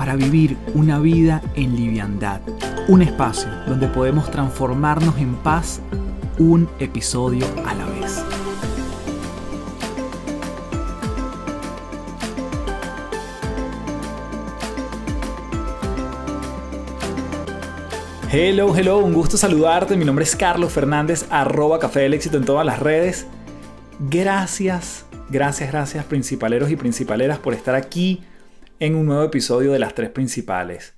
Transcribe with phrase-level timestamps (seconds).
[0.00, 2.40] para vivir una vida en liviandad.
[2.88, 5.82] Un espacio donde podemos transformarnos en paz
[6.38, 8.24] un episodio a la vez.
[18.32, 19.98] Hello, hello, un gusto saludarte.
[19.98, 23.26] Mi nombre es Carlos Fernández, arroba Café del Éxito en todas las redes.
[23.98, 28.24] Gracias, gracias, gracias, principaleros y principaleras, por estar aquí
[28.80, 30.94] en un nuevo episodio de Las Tres Principales.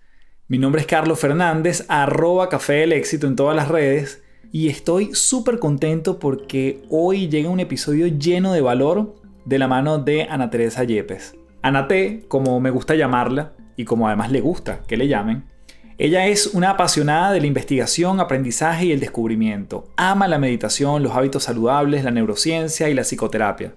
[0.47, 5.15] Mi nombre es Carlos Fernández, arroba Café del Éxito en todas las redes y estoy
[5.15, 10.49] súper contento porque hoy llega un episodio lleno de valor de la mano de Ana
[10.49, 11.35] Teresa Yepes.
[11.61, 15.51] Ana T, como me gusta llamarla y como además le gusta que le llamen,
[15.99, 19.89] ella es una apasionada de la investigación, aprendizaje y el descubrimiento.
[19.97, 23.75] Ama la meditación, los hábitos saludables, la neurociencia y la psicoterapia.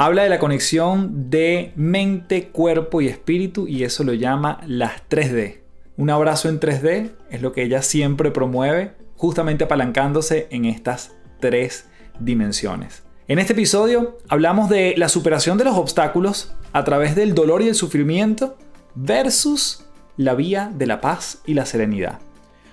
[0.00, 5.58] Habla de la conexión de mente, cuerpo y espíritu y eso lo llama las 3D.
[5.96, 11.88] Un abrazo en 3D es lo que ella siempre promueve, justamente apalancándose en estas tres
[12.20, 13.02] dimensiones.
[13.26, 17.66] En este episodio hablamos de la superación de los obstáculos a través del dolor y
[17.66, 18.56] el sufrimiento
[18.94, 19.84] versus
[20.16, 22.20] la vía de la paz y la serenidad.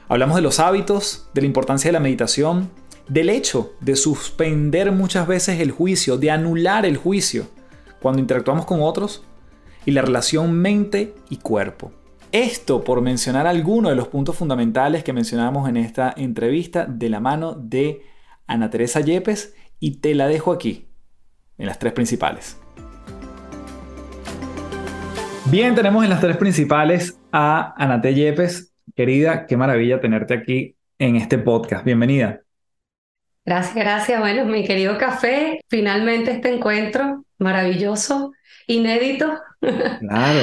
[0.08, 2.70] Hablamos de los hábitos, de la importancia de la meditación,
[3.08, 7.48] del hecho de suspender muchas veces el juicio, de anular el juicio
[8.02, 9.24] cuando interactuamos con otros
[9.86, 11.92] y la relación mente y cuerpo.
[12.32, 17.20] Esto por mencionar algunos de los puntos fundamentales que mencionamos en esta entrevista de la
[17.20, 18.02] mano de
[18.48, 20.90] Ana Teresa Yepes y te la dejo aquí,
[21.58, 22.58] en las tres principales.
[25.52, 28.16] Bien, tenemos en las tres principales a Ana T.
[28.16, 28.74] Yepes.
[28.96, 31.86] Querida, qué maravilla tenerte aquí en este podcast.
[31.86, 32.45] Bienvenida.
[33.46, 34.20] Gracias, gracias.
[34.20, 38.32] Bueno, mi querido café, finalmente este encuentro maravilloso,
[38.68, 39.40] inédito.
[40.00, 40.40] Claro.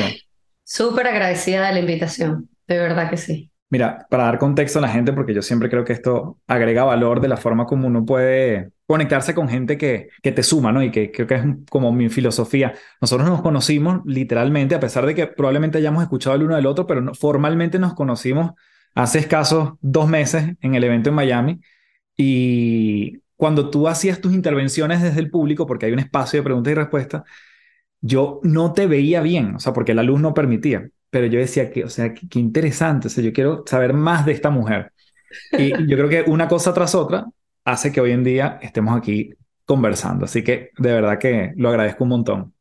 [0.64, 3.50] Súper agradecida de la invitación, de verdad que sí.
[3.70, 7.20] Mira, para dar contexto a la gente, porque yo siempre creo que esto agrega valor
[7.20, 10.82] de la forma como uno puede conectarse con gente que, que te suma, ¿no?
[10.82, 12.74] Y que creo que es como mi filosofía.
[13.00, 16.86] Nosotros nos conocimos literalmente, a pesar de que probablemente hayamos escuchado el uno del otro,
[16.86, 18.52] pero formalmente nos conocimos
[18.94, 21.60] hace escasos dos meses en el evento en Miami.
[22.16, 26.70] Y cuando tú hacías tus intervenciones desde el público, porque hay un espacio de preguntas
[26.70, 27.22] y respuestas,
[28.00, 31.70] yo no te veía bien, o sea, porque la luz no permitía, pero yo decía
[31.70, 34.92] que, o sea, qué, interesante, o sea, yo quiero saber más de esta mujer.
[35.52, 37.26] Y yo creo que una cosa tras otra
[37.64, 39.30] hace que hoy en día estemos aquí
[39.64, 42.54] conversando, así que de verdad que lo agradezco un montón.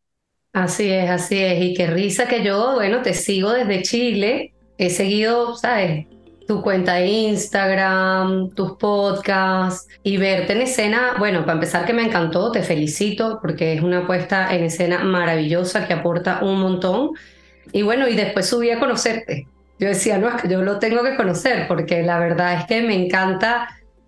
[0.53, 4.89] Así es, así es, y qué risa que yo, bueno, te sigo desde Chile, he
[4.89, 6.07] seguido, ¿sabes?
[6.47, 12.03] Tu cuenta de Instagram, tus podcasts y verte en escena, bueno, para empezar que me
[12.03, 17.12] encantó, te felicito porque es una puesta en escena maravillosa que aporta un montón.
[17.72, 19.47] Y bueno, y después subí a conocerte.
[19.80, 22.81] Yo decía, no, es que yo lo tengo que conocer porque la verdad es que
[22.81, 23.68] me encanta,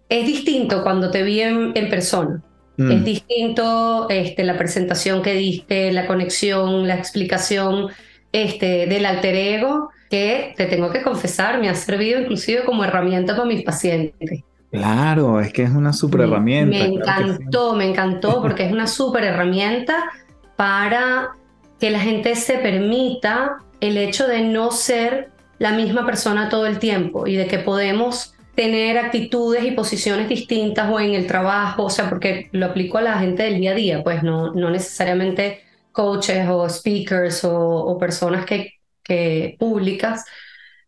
[0.09, 2.41] es distinto cuando te vi en, persona.
[2.77, 2.91] Mm.
[2.91, 7.89] Es distinto este, la presentación que diste, la conexión, la explicación
[8.31, 13.35] este, del alter ego que te tengo que confesar, me ha servido inclusive como herramienta
[13.35, 14.43] para mis pacientes.
[14.69, 16.77] Claro, es que es una súper herramienta.
[16.77, 20.03] Me encantó, me encantó porque es una súper herramienta
[20.55, 21.31] para
[21.79, 26.77] que la gente se permita el hecho de no ser la misma persona todo el
[26.77, 31.89] tiempo y de que podemos tener actitudes y posiciones distintas o en el trabajo, o
[31.89, 35.61] sea, porque lo aplico a la gente del día a día, pues no, no necesariamente
[35.91, 40.25] coaches o speakers o, o personas que que públicas,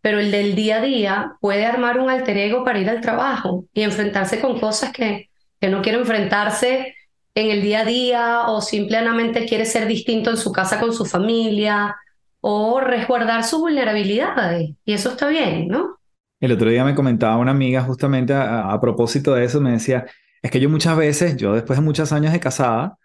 [0.01, 3.65] pero el del día a día puede armar un alter ego para ir al trabajo
[3.73, 5.29] y enfrentarse con cosas que,
[5.59, 6.95] que no quiere enfrentarse
[7.33, 11.05] en el día a día o simplemente quiere ser distinto en su casa con su
[11.05, 11.95] familia
[12.39, 14.59] o resguardar su vulnerabilidad.
[14.59, 15.97] Y eso está bien, ¿no?
[16.39, 20.05] El otro día me comentaba una amiga justamente a, a propósito de eso, me decía,
[20.43, 22.99] es que yo muchas veces, yo después de muchos años de casada,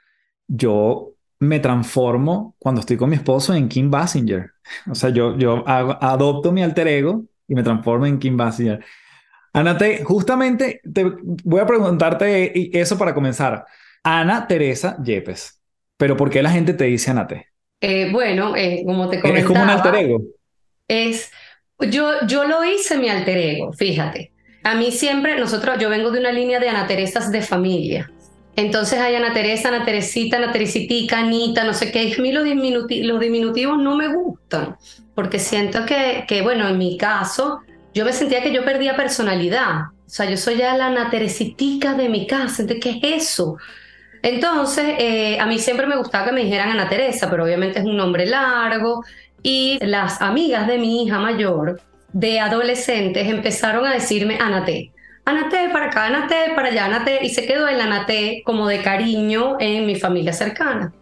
[0.47, 4.51] yo me transformo cuando estoy con mi esposo en Kim Basinger.
[4.89, 8.85] O sea, yo, yo adopto mi alter ego y me transformo en Kim Basinger.
[9.53, 11.05] Ana, justamente te
[11.45, 13.65] voy a preguntarte eso para comenzar.
[14.05, 15.61] Ana Teresa Yepes.
[15.97, 17.27] Pero ¿por qué la gente te dice Ana
[17.83, 19.39] eh, bueno, eh, como te comentaba.
[19.39, 20.23] Es como un alter ego.
[20.87, 21.31] Es,
[21.79, 24.33] yo, yo lo hice mi alter ego, fíjate.
[24.63, 28.13] A mí siempre, nosotros, yo vengo de una línea de Ana Teresas de familia.
[28.61, 32.15] Entonces hay Ana Teresa, Ana Teresita, Ana Teresitica, Anita, no sé qué.
[32.19, 34.77] A mí los, diminutivos no me gustan,
[35.15, 37.61] porque siento que, que, bueno, en mi caso,
[37.95, 39.87] yo me sentía que yo perdía personalidad.
[40.07, 42.63] O sea, yo soy ya la Ana Teresitica de mi casa.
[42.63, 43.57] Entonces, ¿qué es eso?
[44.23, 47.85] Entonces, eh, a mí siempre me gustaba que me dijeran Ana Teresa, pero obviamente es
[47.85, 49.05] un nombre largo.
[49.43, 51.81] Y las amigas de mi hija mayor,
[52.13, 54.93] de adolescentes, empezaron a decirme Anate.
[55.25, 57.21] Anate para acá, Anate para allá, Anate.
[57.23, 60.93] Y se quedó el Anate como de cariño en mi familia cercana.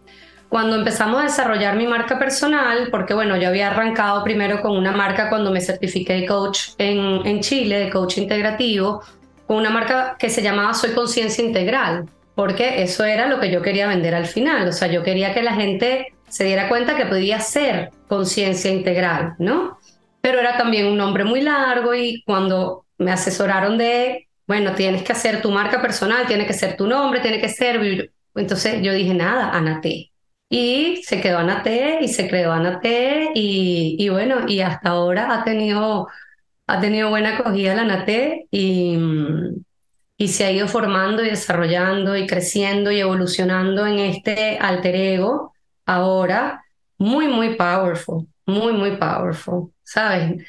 [0.49, 4.91] Cuando empezamos a desarrollar mi marca personal, porque bueno, yo había arrancado primero con una
[4.91, 9.03] marca cuando me certifiqué de coach en, en Chile, de coach integrativo,
[9.45, 12.05] con una marca que se llamaba Soy Conciencia Integral
[12.39, 14.65] porque eso era lo que yo quería vender al final.
[14.69, 19.35] O sea, yo quería que la gente se diera cuenta que podía ser conciencia integral,
[19.39, 19.77] ¿no?
[20.21, 25.13] Pero era también un nombre muy largo y cuando me asesoraron de, bueno, tienes que
[25.13, 28.11] hacer tu marca personal, tiene que ser tu nombre, tiene que ser...
[28.35, 30.11] Entonces yo dije, nada, Anate.
[30.49, 35.43] Y se quedó Anate y se creó Anate y, y bueno, y hasta ahora ha
[35.43, 36.07] tenido,
[36.67, 38.97] ha tenido buena acogida la Anate y
[40.19, 45.53] y se ha ido formando y desarrollando y creciendo y evolucionando en este alter ego
[45.85, 46.61] ahora
[46.97, 50.43] muy, muy powerful, muy, muy powerful, ¿sabes?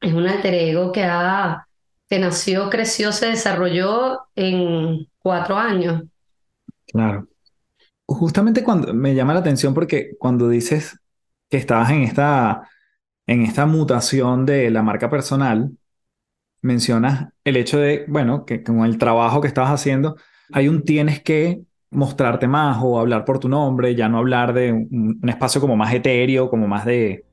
[0.00, 1.64] Es un alter ego que, ha,
[2.12, 6.02] que nació, creció, se desarrolló en cuatro años.
[6.86, 7.26] Claro.
[8.04, 11.00] Justamente cuando me llama la atención porque cuando dices
[11.48, 12.68] que estabas en esta,
[13.26, 15.70] en esta mutación de la marca personal,
[16.60, 20.16] mencionas el hecho de, bueno, que con el trabajo que estabas haciendo,
[20.52, 21.62] hay un tienes que
[21.92, 25.94] mostrarte más o hablar por tu nombre, ya no hablar de un, espacio como más
[25.94, 27.24] etéreo, como más de,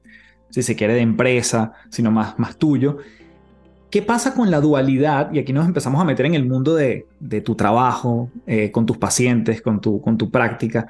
[0.50, 3.00] si se quiere, de empresa, sino más, más tuyo.
[3.90, 5.32] ¿Qué pasa con la dualidad?
[5.34, 7.08] Y aquí nos empezamos a meter en el mundo de,
[7.44, 10.88] tu trabajo, eh, con tus pacientes, con tu, práctica,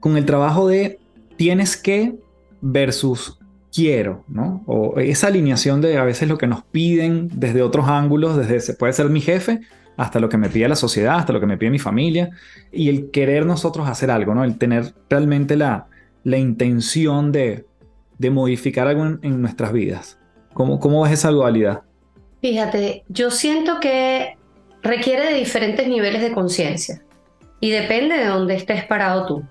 [0.00, 0.98] con el trabajo de
[1.36, 2.14] tienes que
[2.62, 3.38] versus
[3.72, 4.62] quiero, ¿no?
[4.66, 8.92] O esa alineación de a veces lo que nos piden desde otros ángulos, desde puede
[8.92, 9.60] ser mi jefe
[9.96, 12.30] hasta lo que me pide la sociedad, hasta lo que me pide mi familia,
[12.72, 14.44] y el querer nosotros hacer algo, ¿no?
[14.44, 15.88] El tener realmente la,
[16.24, 17.66] la intención de,
[18.18, 20.18] de modificar algo en, nuestras vidas.
[20.54, 21.82] ¿Cómo, ¿Cómo ves esa dualidad?
[22.40, 24.36] Fíjate, yo siento que
[24.82, 27.02] requiere de diferentes niveles de conciencia
[27.60, 29.44] y depende de dónde estés parado tú.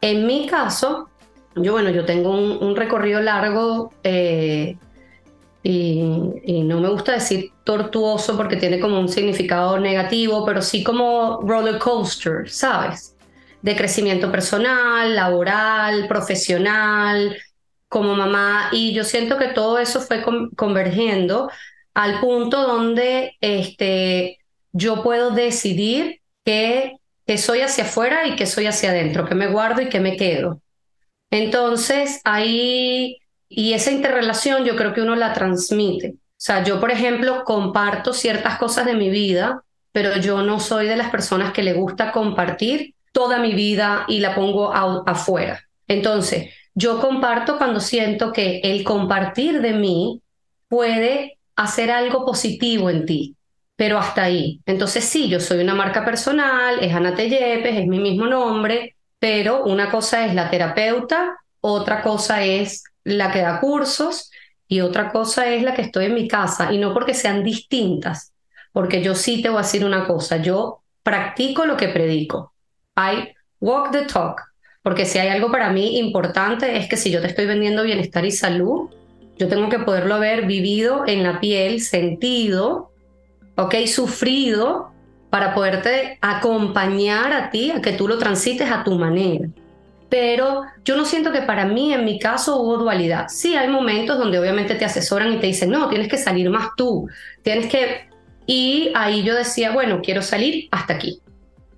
[0.00, 1.08] En mi caso,
[1.56, 4.76] yo, bueno, yo tengo un, recorrido largo eh,
[5.62, 11.40] y, no me gusta decir tortuoso porque tiene como un significado negativo, pero sí como
[11.42, 13.16] roller coaster, ¿sabes?
[13.60, 17.36] De crecimiento personal, laboral, profesional,
[17.88, 18.68] como mamá.
[18.72, 20.24] Y yo siento que todo eso fue
[20.56, 21.50] convergiendo
[22.02, 24.38] al punto donde este,
[24.72, 29.48] yo puedo decidir que, que soy hacia afuera y que soy hacia adentro, que me
[29.48, 30.62] guardo y que me quedo.
[31.30, 33.18] Entonces, ahí,
[33.48, 36.14] y esa interrelación yo creo que uno la transmite.
[36.16, 39.62] O sea, yo, por ejemplo, comparto ciertas cosas de mi vida,
[39.92, 44.20] pero yo no soy de las personas que le gusta compartir toda mi vida y
[44.20, 45.60] la pongo afuera.
[45.86, 50.22] Entonces, yo comparto cuando siento que el compartir de mí
[50.68, 53.36] puede hacer algo positivo en ti,
[53.76, 54.60] pero hasta ahí.
[54.64, 59.64] Entonces, sí, yo soy una marca personal, es Ana Tellepes, es mi mismo nombre, pero
[59.64, 64.30] una cosa es la terapeuta, otra cosa es la que da cursos
[64.68, 68.32] y otra cosa es la que estoy en mi casa y no porque sean distintas,
[68.72, 72.54] porque yo sí te voy a decir una cosa, yo practico lo que predico.
[72.96, 74.40] I walk the talk,
[74.82, 78.24] porque si hay algo para mí importante es que si yo te estoy vendiendo bienestar
[78.24, 78.88] y salud,
[79.40, 82.90] yo tengo que poderlo haber vivido en la piel, sentido,
[83.56, 84.92] ok, sufrido
[85.30, 89.48] para poderte acompañar a ti, a que tú lo transites a tu manera.
[90.10, 93.28] Pero yo no siento que para mí, en mi caso, hubo dualidad.
[93.28, 96.68] Sí, hay momentos donde obviamente te asesoran y te dicen, no, tienes que salir más
[96.76, 97.08] tú,
[97.42, 98.10] tienes que...
[98.44, 101.22] Y ahí yo decía, bueno, quiero salir hasta aquí.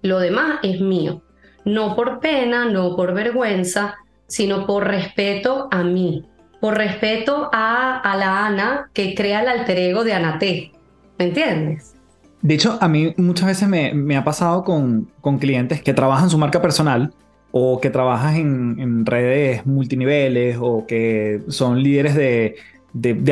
[0.01, 1.23] Lo demás es mío.
[1.65, 6.25] No por pena, no por vergüenza, sino por respeto a mí,
[6.63, 10.71] por respeto a, la Ana que crea el alter ego de Anate.
[11.19, 11.97] ¿Me entiendes?
[12.41, 16.63] De hecho, a mí muchas veces me, ha pasado con, clientes que trabajan su marca
[16.63, 17.13] personal
[17.51, 18.37] o que trabajan
[18.79, 22.55] en, redes multiniveles o que son líderes de,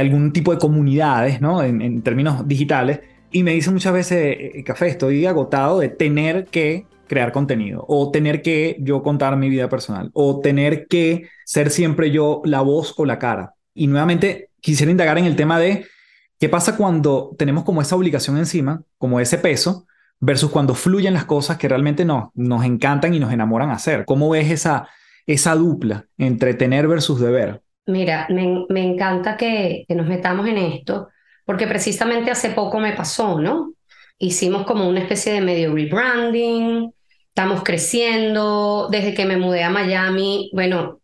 [0.00, 1.62] algún tipo de comunidades, ¿no?
[1.62, 2.98] En, términos digitales.
[3.30, 8.10] Y me dicen muchas veces, eh, Café, estoy agotado de tener que crear contenido o
[8.10, 12.94] tener que yo contar mi vida personal o tener que ser siempre yo la voz
[12.96, 13.54] o la cara.
[13.74, 15.84] Y nuevamente quisiera indagar en el tema de
[16.40, 19.86] ¿Qué pasa cuando tenemos como esa obligación encima, como ese peso,
[20.20, 24.06] versus cuando fluyen las cosas que realmente no, nos encantan y nos enamoran hacer?
[24.06, 24.88] ¿Cómo ves esa,
[25.26, 27.60] esa dupla entre tener versus deber?
[27.84, 31.10] Mira, me, me encanta que, que nos metamos en esto,
[31.44, 33.74] porque precisamente hace poco me pasó, ¿no?
[34.16, 36.90] Hicimos como una especie de medio rebranding,
[37.30, 41.00] estamos creciendo, desde que me mudé a Miami, bueno,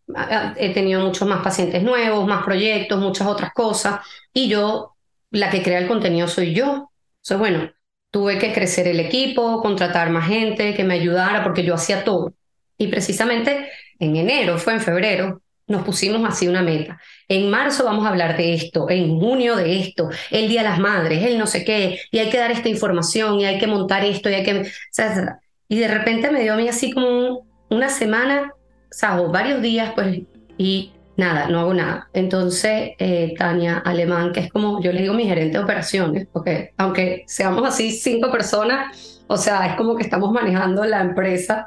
[0.57, 4.01] he tenido muchos más pacientes nuevos, más proyectos, muchas otras cosas,
[4.33, 4.95] y yo,
[5.31, 6.91] la que crea el contenido soy yo.
[7.23, 7.71] Entonces, bueno,
[8.11, 12.33] tuve que crecer el equipo, contratar más gente que me ayudara, porque yo hacía todo.
[12.77, 13.69] Y precisamente
[13.99, 16.99] en enero, fue en febrero, nos pusimos así una meta.
[17.27, 20.79] En marzo vamos a hablar de esto, en junio de esto, el Día de las
[20.79, 24.03] Madres, el no sé qué, y hay que dar esta información, y hay que montar
[24.05, 24.71] esto, y hay que...
[25.67, 28.53] Y de repente me dio a mí así como una semana,
[29.19, 30.21] o varios días, pues,
[30.57, 32.09] y nada, no hago nada.
[32.13, 36.71] Entonces, eh, Tania Alemán, que es como yo le digo mi gerente de operaciones, porque
[36.77, 41.65] aunque seamos así cinco personas, o sea, es como que estamos manejando la empresa.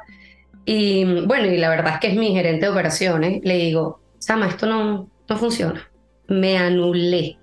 [0.65, 3.41] Y bueno, y la verdad es que es mi gerente de operaciones.
[3.43, 5.89] Le digo, Sama, esto no, no funciona.
[6.27, 7.37] Me anulé.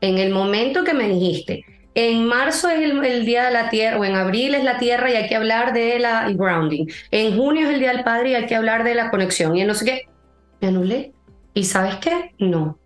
[0.00, 4.04] En el momento que me dijiste, en marzo es el, Día de la Tierra, o
[4.04, 6.86] en abril es la Tierra y hay que hablar de la grounding.
[7.10, 9.56] En junio es el Día del Padre y hay que hablar de la conexión.
[9.56, 10.08] Y no sé qué,
[10.60, 11.12] me anulé.
[11.54, 12.34] ¿Y sabes qué?
[12.38, 12.78] No.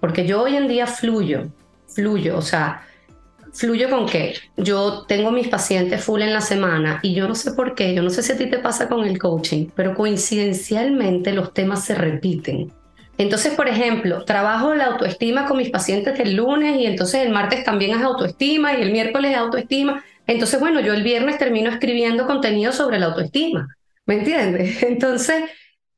[0.00, 1.50] Porque yo hoy en día fluyo,
[1.88, 2.82] fluyo, o sea,
[3.52, 4.34] fluyo con qué?
[4.56, 8.02] Yo tengo mis pacientes full en la semana y yo no sé por qué, yo
[8.02, 11.94] no sé si a ti te pasa con el coaching, pero coincidencialmente los temas se
[11.94, 12.72] repiten.
[13.18, 17.64] Entonces, por ejemplo, trabajo la autoestima con mis pacientes el lunes y entonces el martes
[17.64, 20.04] también es autoestima y el miércoles es autoestima.
[20.26, 23.68] Entonces, bueno, yo el viernes termino escribiendo contenido sobre la autoestima.
[24.04, 24.82] ¿Me entiendes?
[24.82, 25.44] Entonces,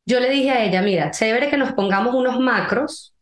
[0.06, 3.14] yo le dije a ella, mira, chévere que nos pongamos unos macros,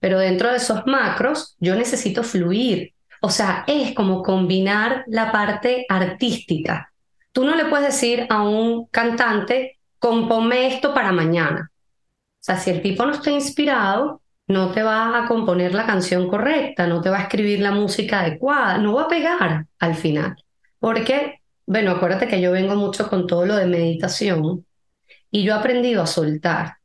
[0.00, 2.92] pero dentro de esos macros yo necesito fluir.
[3.22, 6.92] O sea, es como combinar la parte artística.
[7.32, 11.70] Tú no le puedes decir a un cantante, compónme esto para mañana
[12.40, 16.86] sea, si el tipo no está inspirado, no te va a componer la canción correcta,
[16.86, 20.36] no te va a escribir la música adecuada, no va a pegar al final.
[20.78, 24.66] Porque, bueno, acuérdate que yo vengo mucho con todo lo de meditación
[25.30, 26.78] y yo he aprendido a soltar.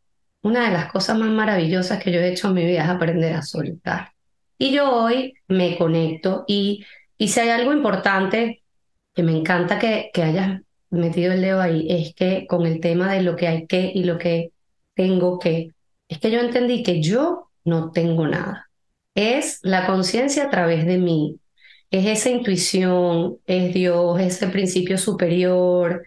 [0.44, 3.34] Una de las cosas más maravillosas que yo he hecho en mi vida es aprender
[3.34, 4.12] a soltar.
[4.58, 6.86] Y yo hoy me conecto y,
[7.18, 8.64] y si hay algo importante
[9.14, 13.12] que me encanta que, que hayas metido el dedo ahí, es que con el tema
[13.12, 14.52] de lo que hay que y lo que
[14.96, 15.72] tengo que,
[16.08, 18.70] es que yo entendí que yo no tengo nada.
[19.14, 21.38] Es la conciencia a través de mí,
[21.92, 26.04] es esa intuición, es Dios, es ese principio superior,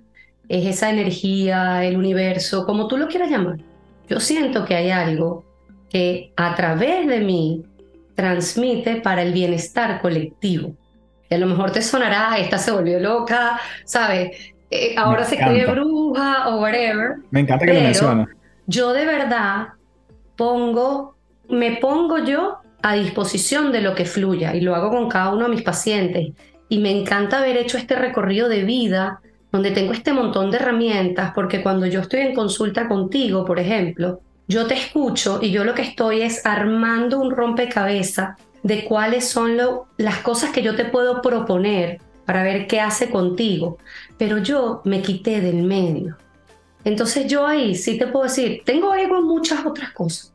[0.49, 3.59] es esa energía, el universo, como tú lo quieras llamar.
[4.09, 5.45] Yo siento que hay algo
[5.90, 7.64] que a través de mí
[8.14, 10.75] transmite para el bienestar colectivo.
[11.30, 14.54] Y a lo mejor te sonará, esta se volvió loca, ¿sabes?
[14.71, 17.16] Eh, ahora se cree bruja o whatever.
[17.30, 18.38] Me encanta que lo menciones
[18.68, 19.68] yo de verdad
[20.37, 21.16] pongo,
[21.48, 25.44] me pongo yo a disposición de lo que fluya y lo hago con cada uno
[25.44, 26.32] de mis pacientes.
[26.68, 29.20] Y me encanta haber hecho este recorrido de vida
[29.50, 34.20] donde tengo este montón de herramientas, porque cuando yo estoy en consulta contigo, por ejemplo,
[34.46, 39.56] yo te escucho y yo lo que estoy es armando un rompecabezas de cuáles son
[39.96, 43.78] las cosas que yo te puedo proponer para ver qué hace contigo.
[44.18, 46.18] Pero yo me quité del medio.
[46.88, 50.33] Entonces yo ahí sí te puedo decir, tengo ego en muchas otras cosas,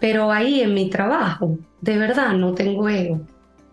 [0.00, 3.20] pero ahí en mi trabajo, de verdad no tengo ego.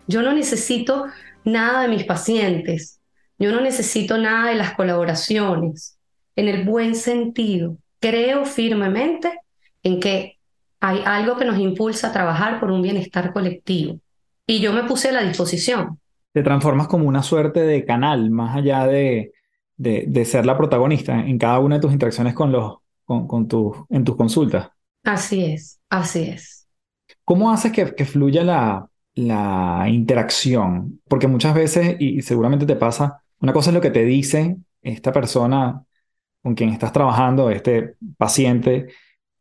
[0.06, 1.08] Yo no necesito
[1.44, 3.02] nada de mis pacientes,
[3.40, 5.98] yo no necesito nada de las colaboraciones,
[6.36, 7.78] en el buen sentido.
[8.00, 9.32] Creo firmemente
[9.82, 10.38] en que
[10.80, 14.00] hay algo que nos impulsa a trabajar por un bienestar colectivo.
[14.46, 16.00] Y yo me puse a la disposición.
[16.32, 19.32] Te transformas como una suerte de canal, más allá de,
[19.80, 23.48] de, ser la protagonista en cada una de tus interacciones con los, con, con
[23.90, 24.70] en tus consultas.
[25.04, 26.68] Así es, así es.
[27.24, 31.02] ¿Cómo haces que, que fluya la, la interacción?
[31.08, 35.12] Porque muchas veces, y seguramente te pasa, una cosa es lo que te dice esta
[35.14, 35.84] persona
[36.44, 38.88] con quien estás trabajando, este paciente,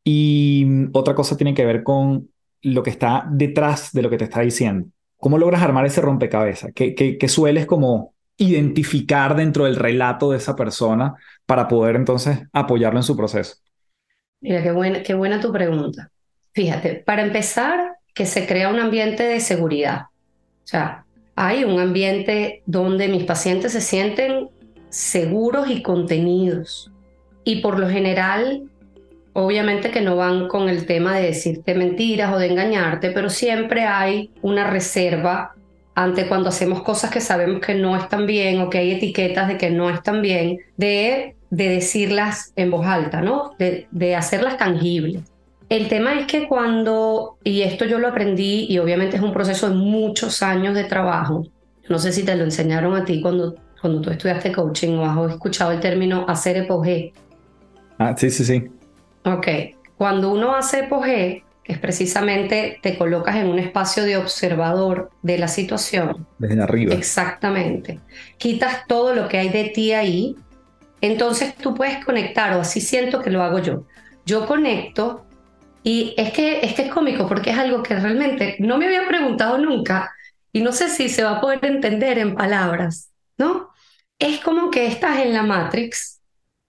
[0.04, 2.30] y otra cosa tiene que ver con
[2.62, 4.88] lo que está detrás de lo que te está diciendo.
[5.16, 6.70] ¿Cómo logras armar ese rompecabezas?
[6.74, 11.14] ¿Qué, qué, qué sueles como identificar dentro del relato de esa persona
[11.44, 13.56] para poder entonces apoyarlo en su proceso?
[14.40, 16.10] Mira, qué buena, qué buena tu pregunta.
[16.54, 20.02] Fíjate, para empezar, que se crea un ambiente de seguridad.
[20.64, 21.04] O sea,
[21.36, 24.48] hay un ambiente donde mis pacientes se sienten
[24.88, 26.90] seguros y contenidos.
[27.44, 28.64] Y por lo general,
[29.32, 33.84] obviamente que no van con el tema de decirte mentiras o de engañarte, pero siempre
[33.84, 35.54] hay una reserva
[35.98, 39.58] ante cuando hacemos cosas que sabemos que no están bien o que hay etiquetas de
[39.58, 43.56] que no están bien, de, de decirlas en voz alta, ¿no?
[43.58, 45.24] De, de hacerlas tangibles.
[45.68, 49.68] El tema es que cuando, y esto yo lo aprendí y obviamente es un proceso
[49.68, 51.48] de muchos años de trabajo,
[51.88, 55.32] no sé si te lo enseñaron a ti cuando, cuando tú estudiaste coaching o has
[55.32, 57.12] escuchado el término hacer epogé.
[57.98, 58.70] Ah, sí, sí, sí.
[59.24, 59.48] Ok,
[59.96, 65.36] cuando uno hace epogé, que es precisamente te colocas en un espacio de observador de
[65.36, 66.26] la situación.
[66.38, 66.94] Desde arriba.
[66.94, 68.00] Exactamente.
[68.38, 70.34] Quitas todo lo que hay de ti ahí,
[71.02, 73.84] entonces tú puedes conectar, o así siento que lo hago yo.
[74.24, 75.26] Yo conecto
[75.82, 79.06] y es que, es que es cómico porque es algo que realmente no me habían
[79.06, 80.10] preguntado nunca
[80.52, 83.68] y no sé si se va a poder entender en palabras, ¿no?
[84.18, 86.20] Es como que estás en la Matrix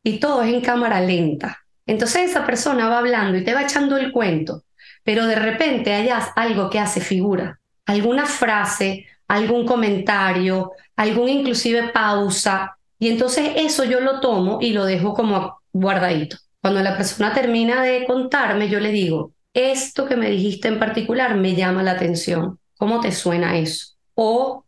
[0.03, 1.57] y todo es en cámara lenta.
[1.85, 4.63] Entonces esa persona va hablando y te va echando el cuento,
[5.03, 12.77] pero de repente hayas algo que hace figura, alguna frase, algún comentario, algún inclusive pausa,
[12.99, 16.37] y entonces eso yo lo tomo y lo dejo como guardadito.
[16.61, 21.35] Cuando la persona termina de contarme, yo le digo, esto que me dijiste en particular
[21.35, 22.59] me llama la atención.
[22.77, 23.95] ¿Cómo te suena eso?
[24.15, 24.65] O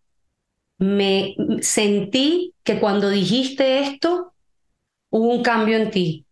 [0.77, 4.33] me sentí que cuando dijiste esto,
[5.09, 6.25] hubo un cambio en ti.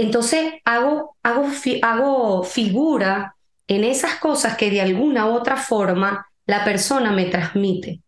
[0.00, 1.46] Entonces hago, hago,
[1.82, 3.36] hago figura
[3.68, 8.00] en esas cosas que de alguna otra forma la persona me transmite.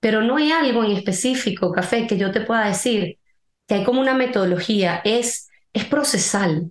[0.00, 3.18] Pero no hay algo en específico, Café, que yo te pueda decir,
[3.68, 6.70] que hay como una metodología, es, es procesal.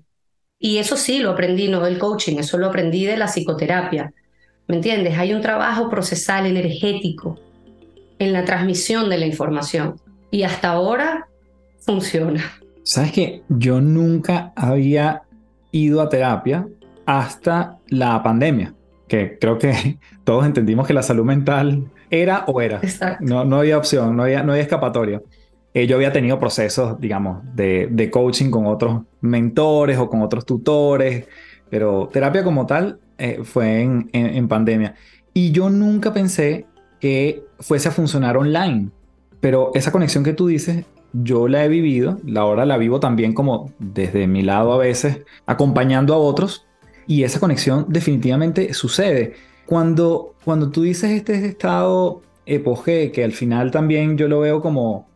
[0.58, 4.12] Y eso sí lo aprendí, no del coaching, eso lo aprendí de la psicoterapia.
[4.68, 5.16] ¿Me entiendes?
[5.20, 7.40] Hay un trabajo procesal energético
[8.18, 10.02] en la transmisión de la información.
[10.32, 11.28] Y hasta ahora
[11.82, 12.65] funciona.
[12.86, 15.24] Sabes que yo nunca había
[15.72, 16.68] ido a terapia
[17.08, 18.76] hasta la pandemia,
[19.08, 22.80] que creo que todos entendimos que la salud mental era o era.
[23.22, 25.20] No, no había opción, no había, no había escapatoria.
[25.74, 30.46] Eh, yo había tenido procesos, digamos, de, de, coaching con otros mentores o con otros
[30.46, 31.28] tutores,
[31.72, 34.94] pero terapia como tal eh, fue en, en, pandemia.
[35.34, 36.68] Y yo nunca pensé
[37.00, 38.92] que fuese a funcionar online,
[39.40, 40.86] pero esa conexión que tú dices,
[41.24, 46.14] yo la he vivido, ahora la vivo también como desde mi lado a veces, acompañando
[46.14, 46.66] a otros,
[47.08, 49.36] y esa conexión definitivamente sucede.
[49.66, 55.08] Cuando, cuando tú dices este estado epogé, que al final también yo lo veo como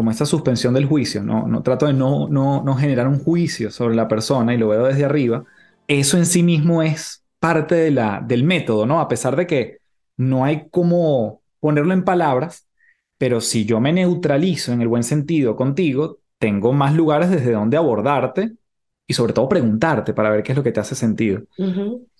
[0.00, 3.70] como esa suspensión del juicio, no, no trato de no, no, no generar un juicio
[3.70, 5.44] sobre la persona y lo veo desde arriba,
[5.88, 9.00] eso en sí mismo es parte de la, del método, ¿no?
[9.00, 9.78] A pesar de que
[10.16, 12.66] no hay como ponerlo en palabras,
[13.20, 17.76] pero si yo me neutralizo en el buen sentido contigo, tengo más lugares desde donde
[17.76, 18.52] abordarte
[19.06, 21.42] y sobre todo preguntarte para ver qué es lo que te hace sentido.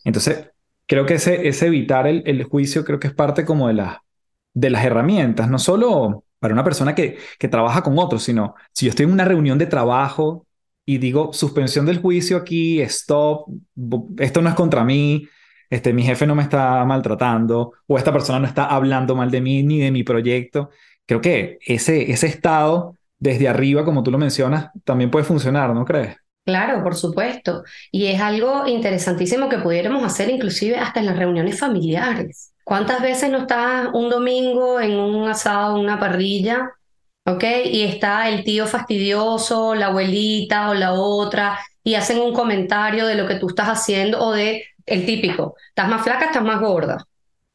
[0.05, 0.51] Entonces,
[0.87, 4.05] creo que ese, ese evitar el, el, juicio creo que es parte como de, la,
[4.53, 8.85] de las herramientas, no solo para una persona que, que trabaja con otros, sino si
[8.85, 10.47] yo estoy en una reunión de trabajo
[10.85, 13.47] y digo suspensión del juicio aquí, stop,
[14.19, 15.27] esto no es contra mí,
[15.71, 19.41] este, mi jefe no me está maltratando o esta persona no está hablando mal de
[19.41, 20.71] mí ni de mi proyecto.
[21.11, 25.85] Creo que ese, ese estado desde arriba, como tú lo mencionas, también puede funcionar, ¿no
[25.85, 26.17] crees?
[26.45, 27.65] Claro, por supuesto.
[27.91, 32.53] Y es algo interesantísimo que pudiéramos hacer inclusive hasta en las reuniones familiares.
[32.63, 36.71] ¿Cuántas veces no estás un domingo en un asado, una parrilla,
[37.27, 37.43] ¿ok?
[37.65, 43.17] Y está el tío fastidioso, la abuelita o la otra, y hacen un comentario de
[43.17, 47.05] lo que tú estás haciendo o de el típico, estás más flaca, estás más gorda.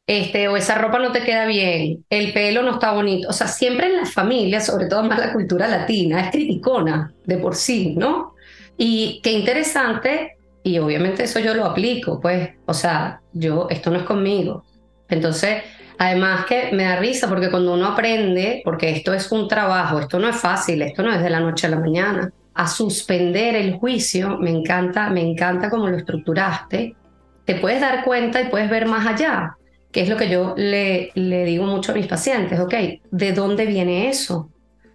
[0.06, 3.28] Este, o esa ropa no te queda bien, el pelo no está bonito.
[3.28, 7.38] O sea, siempre en las familias, sobre todo más la cultura latina, es criticona de
[7.38, 8.34] por sí, ¿no?
[8.78, 13.96] Y qué interesante, y obviamente eso yo lo aplico, pues, o sea, yo, esto no
[13.96, 14.64] es conmigo,
[15.08, 15.62] entonces,
[15.98, 20.18] además que me da risa porque cuando uno aprende, porque esto es un trabajo, esto
[20.18, 23.74] no es fácil, esto no es de la noche a la mañana, a suspender el
[23.74, 26.94] juicio, me encanta, me encanta cómo lo estructuraste,
[27.44, 29.56] te puedes dar cuenta y puedes ver más allá,
[29.96, 32.74] que es lo que yo le, digo mucho a mis pacientes, ok,
[33.10, 34.50] ¿de dónde viene eso?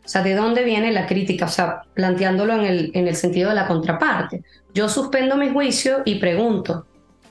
[0.06, 1.46] O sea, ¿de dónde viene la crítica?
[1.46, 4.44] O sea, planteándolo en el, en el sentido de la contraparte.
[4.76, 6.86] Yo suspendo mi juicio y pregunto,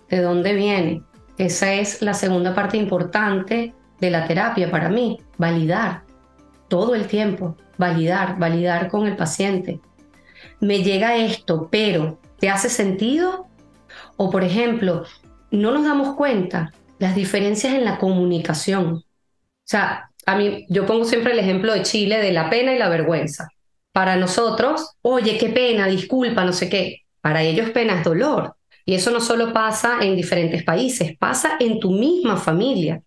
[0.09, 1.05] ¿de dónde viene?
[1.39, 6.03] Esa es la segunda parte importante de la terapia para mí, validar
[6.67, 9.79] todo el tiempo, validar, validar con el paciente.
[10.59, 13.47] Me llega esto, pero ¿te hace sentido?
[14.17, 15.05] O por ejemplo,
[15.53, 18.95] no nos damos cuenta las diferencias en la comunicación.
[18.97, 19.05] O
[19.65, 22.89] sea, a mí yo pongo siempre el ejemplo de Chile de la pena y la
[22.89, 23.49] vergüenza.
[23.93, 26.99] para nosotros, oye, qué pena, disculpa, no sé qué.
[27.21, 28.57] Para ellos pena es dolor.
[28.85, 33.03] Y eso no solo pasa en diferentes países, pasa en tu misma familia,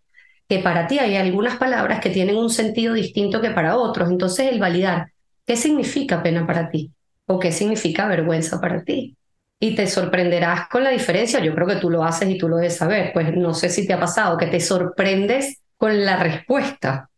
[0.49, 4.09] que para ti hay algunas palabras que tienen un sentido distinto que para otros.
[4.09, 5.07] Entonces el validar,
[5.45, 6.91] ¿qué significa pena para ti?
[7.27, 9.15] ¿O qué significa vergüenza para ti?
[9.63, 11.39] Y te sorprenderás con la diferencia.
[11.39, 13.11] Yo creo que tú lo haces y tú lo debes saber.
[13.13, 17.09] Pues no sé si te ha pasado, que te sorprendes con la respuesta.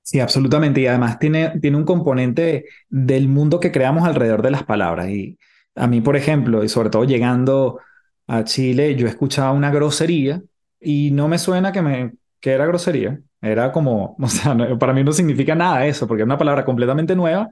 [0.00, 0.80] Sí, absolutamente.
[0.80, 5.10] Y además tiene, tiene un componente del mundo que creamos alrededor de las palabras.
[5.10, 5.36] Y
[5.74, 7.80] a mí, por ejemplo, y sobre todo llegando
[8.26, 10.40] a Chile, yo escuchaba una grosería
[10.80, 13.20] y no me suena que, me, que era grosería.
[13.42, 17.14] Era como, o sea, para mí no significa nada eso, porque es una palabra completamente
[17.14, 17.50] nueva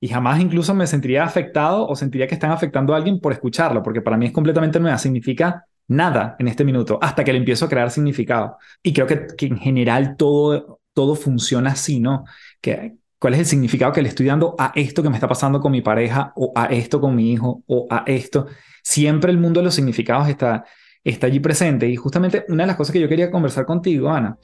[0.00, 3.82] y jamás incluso me sentiría afectado o sentiría que están afectando a alguien por escucharlo,
[3.82, 4.96] porque para mí es completamente nueva.
[4.98, 8.58] Significa nada en este minuto hasta que le empiezo a crear significado.
[8.82, 12.24] Y creo que, en general todo todo funciona así, ¿no?
[12.60, 15.60] Que, ¿Cuál es el significado que le estoy dando a esto que me está pasando
[15.60, 18.46] con mi pareja o a esto con mi hijo o a esto?
[18.82, 20.64] Siempre el mundo de los significados está,
[21.04, 21.88] está allí presente.
[21.88, 24.38] Y justamente una de las cosas que yo quería conversar contigo, Ana,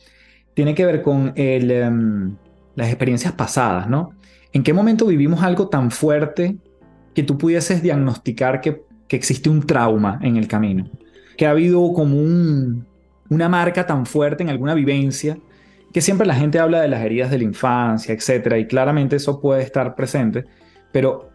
[0.54, 2.36] tiene que ver con el, em,
[2.76, 4.10] las experiencias pasadas, ¿no?
[4.54, 6.56] ¿En qué momento vivimos algo tan fuerte
[7.12, 10.88] que tú pudieses diagnosticar que, existe un trauma en el camino?
[11.36, 12.86] Que ha habido como un,
[13.30, 15.36] una marca tan fuerte en alguna vivencia
[15.92, 19.40] que siempre la gente habla de las heridas de la infancia, etcétera, y claramente eso
[19.40, 20.44] puede estar presente,
[20.92, 21.30] pero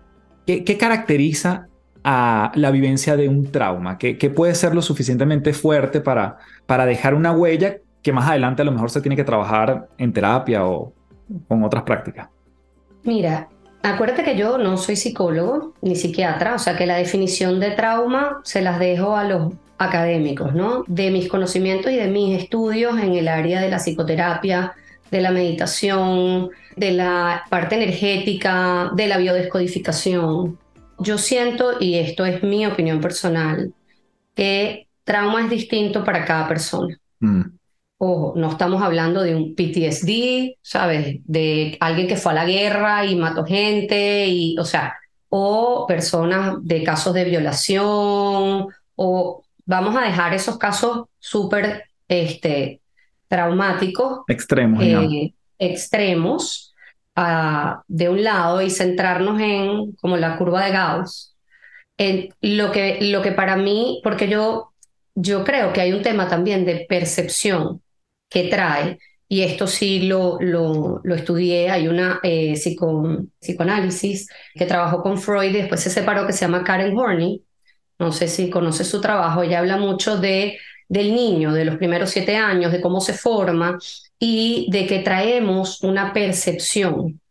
[0.46, 1.68] ¿qué, caracteriza
[2.04, 3.98] a la vivencia de un trauma?
[3.98, 8.72] ¿Qué, puede ser lo suficientemente fuerte para dejar una huella que más adelante a lo
[8.72, 10.94] mejor se tiene que trabajar en terapia o
[11.48, 12.30] con otras prácticas?
[13.04, 13.50] Mira,
[13.84, 18.42] acuérdate que yo no soy psicólogo ni psiquiatra, o sea que la definición de trauma
[18.44, 20.84] se las dejo a los académicos, ¿no?
[20.88, 24.74] De mis conocimientos y de mis estudios en el área de la psicoterapia,
[25.10, 30.60] de la meditación, de la parte energética, de la biodescodificación.
[31.00, 33.74] Yo siento, y esto es mi opinión personal,
[34.36, 36.98] que trauma es distinto para cada persona.
[37.20, 37.59] Mm.
[38.02, 41.18] Ojo, no estamos hablando de un PTSD, ¿sabes?
[41.26, 44.96] De alguien que fue a la guerra y mató gente, y, o sea,
[45.28, 52.80] o personas de casos de violación, o vamos a dejar esos casos súper este,
[53.28, 54.22] traumáticos.
[54.30, 54.82] Extremos.
[54.82, 56.74] Eh, extremos
[57.18, 61.36] ah, de un lado y centrarnos en como la curva de Gauss.
[61.98, 64.72] En lo, que, lo que para mí, porque yo,
[65.16, 67.82] yo creo que hay un tema también de percepción
[68.30, 75.04] que trae, y esto sí lo, lo, lo estudié, hay una eh, psicoanálisis que trabajó
[75.04, 77.44] con Freud y después se separó que se llama Karen Horney,
[78.00, 82.10] no sé si conoces su trabajo, ella habla mucho de, del niño, de los primeros
[82.10, 83.78] siete años, de cómo se forma
[84.18, 87.22] y de que traemos una percepción.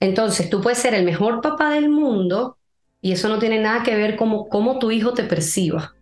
[0.00, 2.58] Entonces, tú puedes ser el mejor papá del mundo
[3.00, 5.94] y eso no tiene nada que ver con cómo tu hijo te perciba,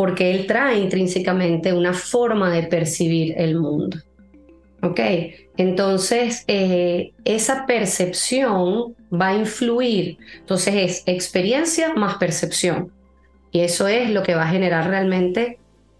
[0.00, 3.98] porque él trae intrínsecamente una forma de percibir el mundo.
[4.80, 4.98] ¿Ok?
[5.58, 10.16] Entonces, eh, esa percepción va a influir.
[10.38, 12.90] Entonces es experiencia más percepción.
[13.52, 15.58] Y eso es lo que va a generar realmente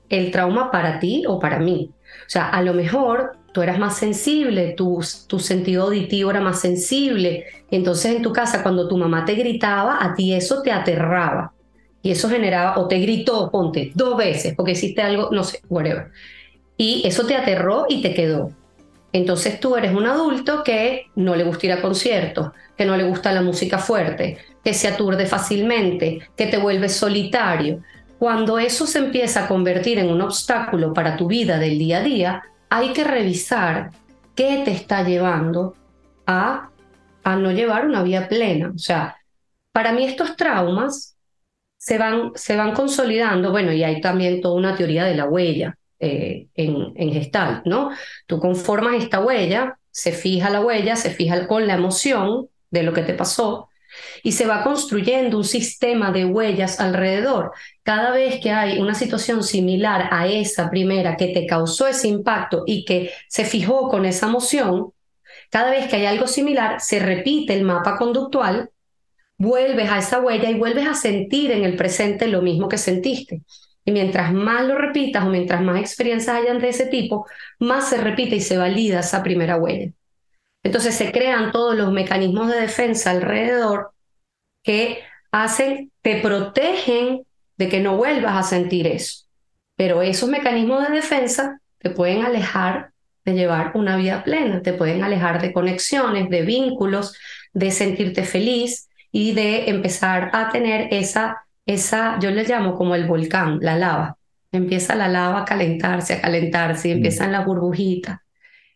[0.08, 1.90] el trauma para ti o para mí.
[2.26, 6.58] O sea, a lo mejor tú eras más sensible, tu, tu sentido auditivo era más
[6.58, 7.44] sensible.
[7.70, 11.52] entonces en tu casa, cuando tu mamá te gritaba, a ti eso te aterraba.
[12.02, 16.10] Y eso generaba, o te gritó, ponte, dos veces, porque hiciste algo, no sé, whatever.
[16.76, 18.50] Y eso te aterró y te quedó.
[19.12, 23.04] Entonces tú eres un adulto que no le gusta ir a conciertos, que no le
[23.04, 27.82] gusta la música fuerte, que se aturde fácilmente, que te vuelves solitario.
[28.18, 32.02] Cuando eso se empieza a convertir en un obstáculo para tu vida del día a
[32.02, 33.90] día, hay que revisar
[34.34, 35.74] qué te está llevando
[36.26, 36.70] a,
[37.24, 38.72] a no llevar una vida plena.
[38.74, 39.16] O sea,
[39.72, 41.16] para mí estos traumas
[41.80, 45.78] se van, se van consolidando, bueno, y hay también toda una teoría de la huella
[45.98, 47.90] eh, en, en Gestalt, ¿no?
[48.26, 52.92] Tú conformas esta huella, se fija la huella, se fija con la emoción de lo
[52.92, 53.70] que te pasó
[54.22, 57.52] y se va construyendo un sistema de huellas alrededor.
[57.82, 62.64] Cada vez que hay una situación similar a esa primera que te causó ese impacto
[62.66, 64.92] y que se fijó con esa emoción,
[65.48, 68.68] cada vez que hay algo similar, se repite el mapa conductual,
[69.40, 73.40] vuelves a esa huella y vuelves a sentir en el presente lo mismo que sentiste.
[73.86, 77.26] Y mientras más lo repitas o mientras más experiencias hayan de ese tipo,
[77.58, 79.92] más se repite y se valida esa primera huella.
[80.62, 83.92] Entonces se crean todos los mecanismos de defensa alrededor
[84.62, 84.98] que
[85.32, 87.22] hacen, te protegen
[87.56, 89.24] de que no vuelvas a sentir eso.
[89.74, 92.90] Pero esos mecanismos de defensa te pueden alejar
[93.24, 97.16] de llevar una vida plena, te pueden alejar de conexiones, de vínculos,
[97.54, 103.06] de sentirte feliz y de empezar a tener esa, esa, yo le llamo como el
[103.06, 104.16] volcán, la lava.
[104.52, 106.96] Empieza la lava a calentarse, a calentarse y mm.
[106.96, 108.18] empiezan las burbujitas.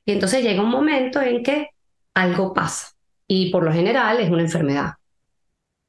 [0.05, 1.69] Y entonces llega un momento en que
[2.15, 2.89] algo pasa.
[3.27, 4.95] Y por lo general es una enfermedad.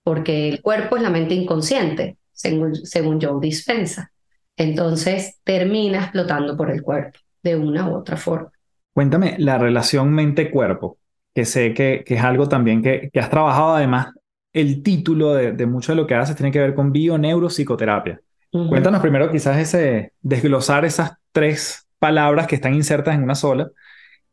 [0.04, 4.12] Porque el cuerpo es la mente inconsciente, según, según Joe Dispensa.
[4.56, 8.52] Entonces termina explotando por el cuerpo de una u otra forma.
[8.94, 10.98] Cuéntame la relación mente-cuerpo,
[11.34, 14.14] que sé que, que, es algo también que, que has trabajado además.
[14.56, 18.22] El título de, de, mucho de lo que haces tiene que ver con bio-neuropsicoterapia.
[18.52, 23.70] Cuéntanos primero quizás ese, desglosar esas tres palabras que están insertas en una sola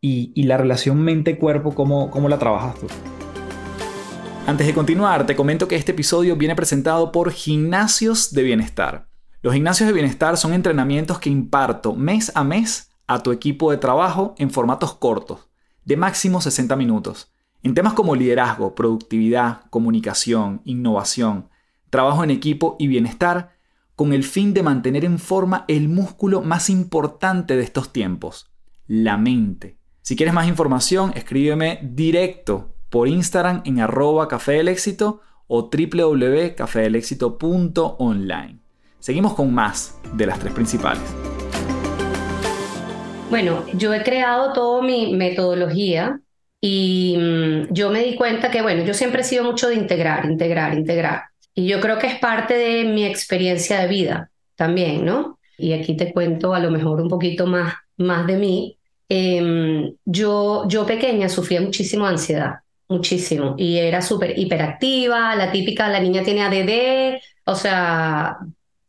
[0.01, 2.87] y, y la relación mente-cuerpo, ¿cómo, ¿cómo la trabajas tú?
[4.47, 9.09] Antes de continuar, te comento que este episodio viene presentado por Gimnasios de Bienestar.
[9.43, 13.79] Los gimnasios de bienestar son entrenamientos que imparto mes a mes a tu equipo de
[13.79, 15.49] trabajo en formatos cortos,
[15.85, 17.32] de máximo 60 minutos,
[17.63, 21.49] en temas como liderazgo, productividad, comunicación, innovación,
[21.91, 23.53] trabajo en equipo y bienestar,
[23.95, 28.51] con el fin de mantener en forma el músculo más importante de estos tiempos,
[28.87, 29.77] la mente.
[30.01, 38.59] Si quieres más información, escríbeme directo por Instagram en arroba café del éxito o www.cafedelexito.online.
[38.99, 41.03] Seguimos con más de las tres principales.
[43.31, 46.21] Bueno, yo he creado toda mi metodología
[46.65, 50.25] y mm, yo me di cuenta que, bueno, yo siempre he sido mucho de integrar,
[50.25, 51.25] integrar, integrar.
[51.55, 55.41] Y yo creo que es parte de mi experiencia de vida también, ¿no?
[55.59, 58.79] Y aquí te cuento a lo mejor un poquito más, más de mí.
[59.09, 63.57] Em, yo, yo pequeña sufría muchísimo ansiedad, muchísimo.
[63.59, 68.37] Y era súper hiperactiva, la típica, la niña tiene ADD, o sea,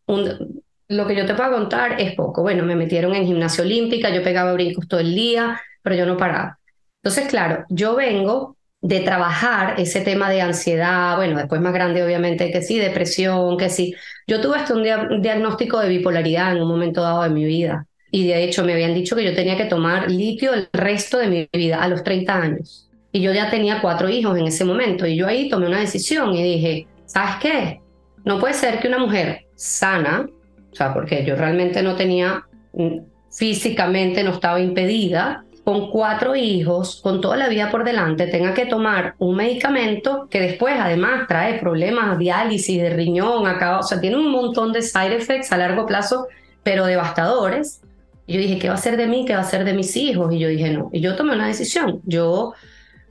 [0.07, 2.43] lo que yo te puedo contar es poco.
[2.43, 6.17] Bueno, me metieron en gimnasia olímpica, yo pegaba brincos todo el día, pero yo no
[6.17, 6.59] paraba.
[7.03, 12.49] Entonces, claro, yo vengo de trabajar ese tema de ansiedad, bueno, después más grande obviamente
[12.49, 13.93] que sí, depresión, que sí.
[14.25, 18.27] Yo tuve hasta un, diagnóstico de bipolaridad en un momento dado de mi vida y
[18.27, 21.49] de hecho me habían dicho que yo tenía que tomar litio el resto de mi
[21.51, 22.89] vida a los 30 años.
[23.11, 26.33] Y yo ya tenía cuatro hijos en ese momento y yo ahí tomé una decisión
[26.33, 27.81] y dije, ¿sabes qué?
[28.23, 30.25] No puede ser que una mujer sana,
[30.71, 32.97] o sea, porque yo realmente no tenía, mm,
[33.31, 38.65] físicamente no estaba impedida, con cuatro hijos, con toda la vida por delante, tenga que
[38.65, 44.17] tomar un medicamento que después además trae problemas, diálisis de riñón, acá, o sea, tiene
[44.17, 46.27] un montón de side effects a largo plazo,
[46.63, 47.81] pero devastadores.
[48.27, 49.23] Y yo dije, ¿qué va a ser de mí?
[49.25, 50.33] ¿Qué va a ser de mis hijos?
[50.33, 50.89] Y yo dije, no.
[50.91, 52.01] Y yo tomé una decisión.
[52.05, 52.53] Yo,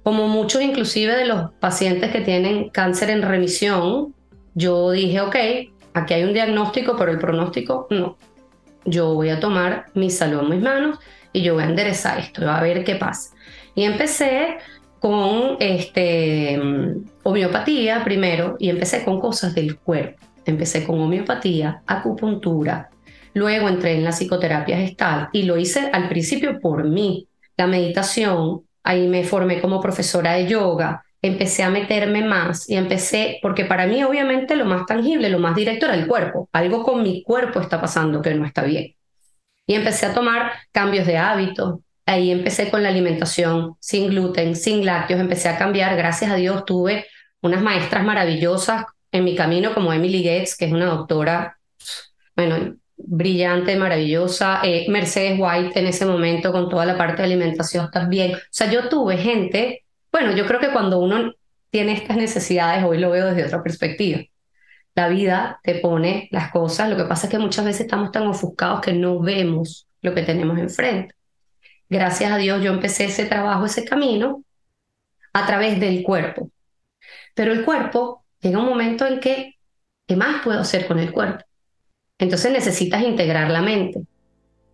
[0.03, 4.15] como muchos inclusive de los pacientes que tienen cáncer en remisión,
[4.55, 5.37] yo dije, ok,
[5.95, 8.17] aquí hay un diagnóstico, pero el pronóstico no.
[8.85, 10.99] Yo voy a tomar mi salud en mis manos
[11.33, 13.35] y yo voy a enderezar esto, a ver qué pasa.
[13.75, 14.59] Y empecé
[14.99, 16.61] con este,
[17.23, 20.21] homeopatía primero y empecé con cosas del cuerpo.
[20.45, 22.91] Empecé con homeopatía, acupuntura,
[23.35, 27.29] luego entré en la psicoterapia gestal y lo hice al principio por mí.
[27.57, 33.39] La meditación, ahí me formé como profesora de yoga, empecé a meterme más y empecé,
[33.43, 36.49] porque para mí obviamente lo más tangible, lo más directo era el cuerpo.
[36.53, 38.95] Algo con mi cuerpo está pasando que no está bien.
[39.67, 41.83] Y empecé a tomar cambios de hábito.
[42.07, 45.97] Ahí empecé con la alimentación sin gluten, sin lácteos, empecé a cambiar.
[45.97, 47.07] Gracias a Dios tuve
[47.41, 51.59] unas maestras maravillosas en mi camino como Emily Gates, que es una doctora,
[52.35, 57.91] bueno, brillante, maravillosa, eh, Mercedes White en ese momento con toda la parte de alimentación
[57.91, 58.35] también.
[58.35, 61.33] O sea, yo tuve gente bueno, yo creo que cuando uno
[61.71, 64.21] tiene estas necesidades, hoy lo veo desde otra perspectiva.
[64.95, 68.27] La vida te pone las cosas, lo que pasa es que muchas veces estamos tan
[68.27, 71.15] ofuscados que no vemos lo que tenemos enfrente.
[71.89, 74.45] Gracias a Dios yo empecé ese trabajo, ese camino,
[75.33, 76.51] a través del cuerpo.
[77.35, 79.57] Pero el cuerpo llega un momento en que,
[80.07, 81.45] ¿qué más puedo hacer con el cuerpo?
[82.19, 84.03] Entonces necesitas integrar la mente.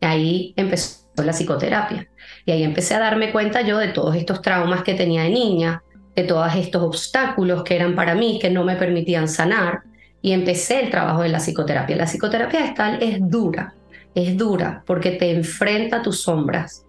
[0.01, 2.09] Y ahí empezó la psicoterapia.
[2.45, 5.83] Y ahí empecé a darme cuenta yo de todos estos traumas que tenía de niña,
[6.15, 9.83] de todos estos obstáculos que eran para mí, que no me permitían sanar.
[10.21, 11.97] Y empecé el trabajo de la psicoterapia.
[11.97, 13.75] La psicoterapia gestal es dura,
[14.15, 16.85] es dura porque te enfrenta a tus sombras,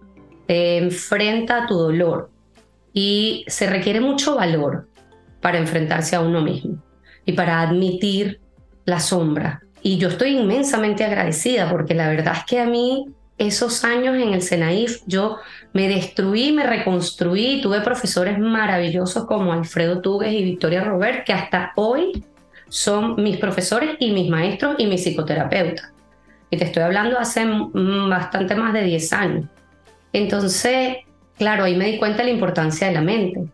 [0.46, 2.30] te enfrenta a tu dolor
[2.92, 4.88] y se requiere mucho valor
[5.40, 6.82] para enfrentarse a uno mismo
[7.24, 8.40] y para admitir
[8.84, 9.62] la sombra.
[9.82, 13.06] Y yo estoy inmensamente agradecida porque la verdad es que a mí
[13.38, 15.38] esos años en el Senaif, yo
[15.72, 21.72] me destruí, me reconstruí, tuve profesores maravillosos como Alfredo Tugues y Victoria Robert, que hasta
[21.76, 22.22] hoy
[22.70, 25.92] son mis profesores y mis maestros y mis psicoterapeutas.
[26.48, 29.44] Y te estoy hablando hace bastante más de 10 años.
[30.12, 30.96] Entonces,
[31.36, 33.44] claro, ahí me di cuenta de la importancia de la mente.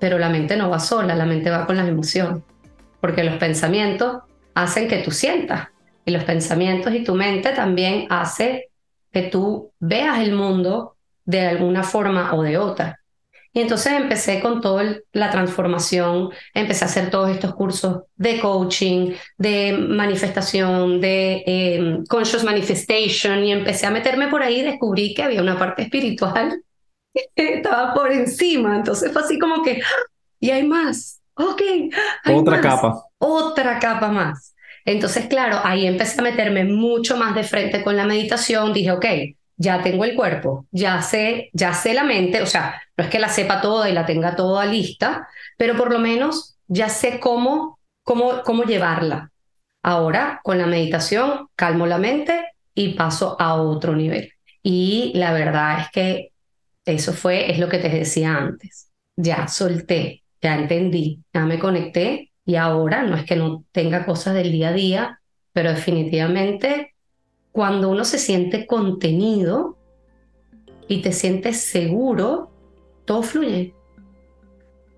[0.00, 2.42] pero la mente no va sola, la mente va con las emociones,
[3.00, 5.68] porque los pensamientos hacen que tú sientas
[6.04, 8.70] y los pensamientos y tu mente también hace
[9.12, 12.98] que tú veas el mundo de alguna forma o de otra.
[13.54, 19.12] Y entonces empecé con toda la transformación, empecé a hacer todos estos cursos de coaching,
[19.36, 25.22] de manifestación, de em, conscious manifestation, y empecé a meterme por ahí y descubrí que
[25.22, 26.62] había una parte espiritual
[27.36, 28.76] que estaba por encima.
[28.76, 30.02] Entonces fue así como que, ¡ah!
[30.40, 31.62] y hay más, ok.
[32.32, 33.02] Otra capa.
[33.18, 34.54] Otra capa más.
[34.84, 38.72] Entonces, claro, ahí empecé a meterme mucho más de frente con la meditación.
[38.72, 39.06] Dije, ok,
[39.62, 43.20] ya tengo el cuerpo, ya sé, ya sé la mente, o sea, no es que
[43.20, 47.78] la sepa toda y la tenga toda lista, pero por lo menos ya sé cómo,
[48.02, 49.30] cómo, cómo llevarla.
[49.82, 52.44] Ahora, con la meditación, calmo la mente
[52.74, 54.32] y paso a otro nivel.
[54.64, 56.32] Y la verdad es que
[56.84, 58.90] eso fue, es lo que te decía antes.
[59.16, 64.34] Ya solté, ya entendí, ya me conecté y ahora no es que no tenga cosas
[64.34, 65.20] del día a día,
[65.52, 66.91] pero definitivamente
[67.52, 69.76] cuando uno se siente contenido
[70.88, 72.50] y te sientes seguro,
[73.04, 73.74] todo fluye.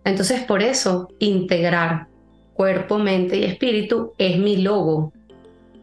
[0.05, 2.09] Entonces por eso integrar
[2.55, 5.13] cuerpo, mente y espíritu es mi logo,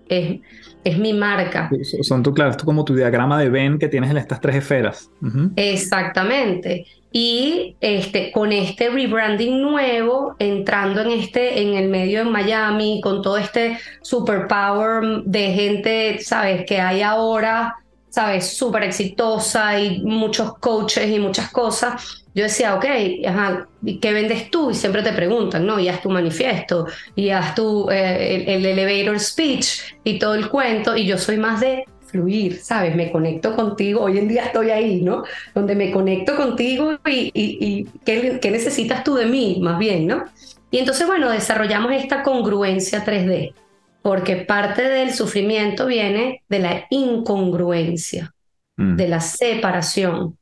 [0.08, 0.40] es,
[0.84, 1.70] es mi marca.
[2.02, 5.10] Son tú, claro, es como tu diagrama de Venn que tienes en estas tres esferas.
[5.56, 6.86] Exactamente.
[7.14, 13.22] Y este, con este rebranding nuevo, entrando en, este, en el medio en Miami, con
[13.22, 17.76] todo este superpower de gente, ¿sabes?, que hay ahora,
[18.10, 22.24] ¿sabes?, súper exitosa y muchos coaches y muchas cosas.
[22.34, 22.86] Yo decía, ok,
[23.28, 23.68] ajá,
[24.02, 24.72] ¿qué vendes tú?
[24.72, 25.78] Y siempre te preguntan, ¿no?
[25.82, 30.96] Y haz tu manifiesto, y haz tu, eh, el elevator speech y todo el cuento.
[30.96, 32.96] Y yo soy más de fluir, ¿sabes?
[32.96, 35.24] Me conecto contigo, hoy en día estoy ahí, ¿no?
[35.56, 40.26] Donde me conecto contigo y, y, ¿qué, ¿qué, necesitas tú de mí, más bien, ¿no?
[40.70, 43.54] Y entonces, bueno, desarrollamos esta congruencia 3D,
[44.02, 48.34] porque parte del sufrimiento viene de la incongruencia,
[48.78, 48.96] mm.
[48.96, 50.38] de la separación,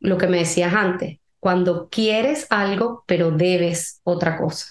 [0.00, 4.66] lo que me decías antes, cuando quieres algo, pero debes otra cosa.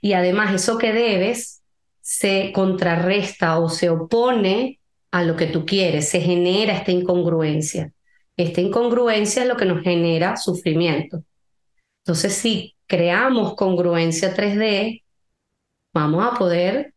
[0.00, 1.62] Y además eso que debes
[2.00, 4.80] se contrarresta o se opone
[5.12, 7.92] a lo que tú quieres, se genera esta incongruencia.
[8.36, 11.22] Esta incongruencia es lo que nos genera sufrimiento.
[11.98, 15.02] Entonces, si creamos congruencia 3D,
[15.92, 16.94] vamos a poder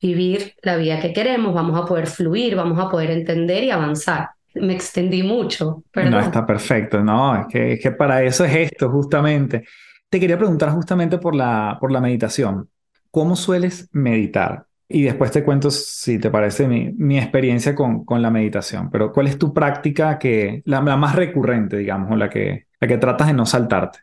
[0.00, 4.30] vivir la vida que queremos, vamos a poder fluir, vamos a poder entender y avanzar.
[4.54, 5.82] Me extendí mucho.
[5.94, 9.64] No, está perfecto, no, es que, es que para eso es esto, justamente.
[10.08, 12.70] Te quería preguntar justamente por la, por la meditación.
[13.10, 14.67] ¿Cómo sueles meditar?
[14.90, 18.90] Y después te cuento, si te parece, mi, mi experiencia con, con, la meditación.
[18.90, 23.26] Pero ¿cuál es tu práctica que, la, más recurrente, digamos, la que, la que tratas
[23.26, 23.98] de no saltarte?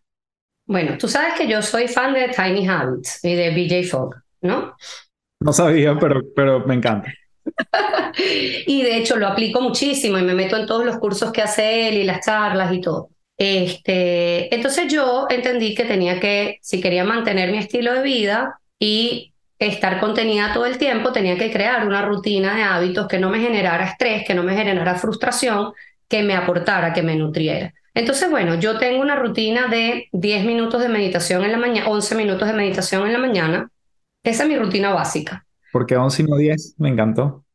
[0.68, 4.76] Bueno, tú sabes que yo soy fan de Tiny Habits y de BJ Fogg, ¿no?
[5.40, 7.12] No sabía, pero, pero me encanta.
[8.68, 11.90] y de hecho lo aplico muchísimo y me meto en todos los cursos que hace
[11.90, 13.10] él y las charlas y todo.
[13.38, 19.35] Este, entonces yo entendí que tenía que, si quería mantener mi estilo de vida y
[19.60, 23.40] estar contenida todo el tiempo, tenía que crear una rutina de hábitos que no me
[23.40, 25.72] generara estrés, que no me generara frustración,
[26.08, 27.74] que me aportara, que me nutriera.
[27.94, 32.16] Entonces, bueno, yo tengo una rutina de 10 minutos de meditación en la mañana, 11
[32.16, 33.70] minutos de meditación en la mañana.
[34.24, 35.46] Esa es mi rutina básica.
[35.72, 36.76] ¿Por qué 11 y no 10?
[36.78, 37.46] Me encantó.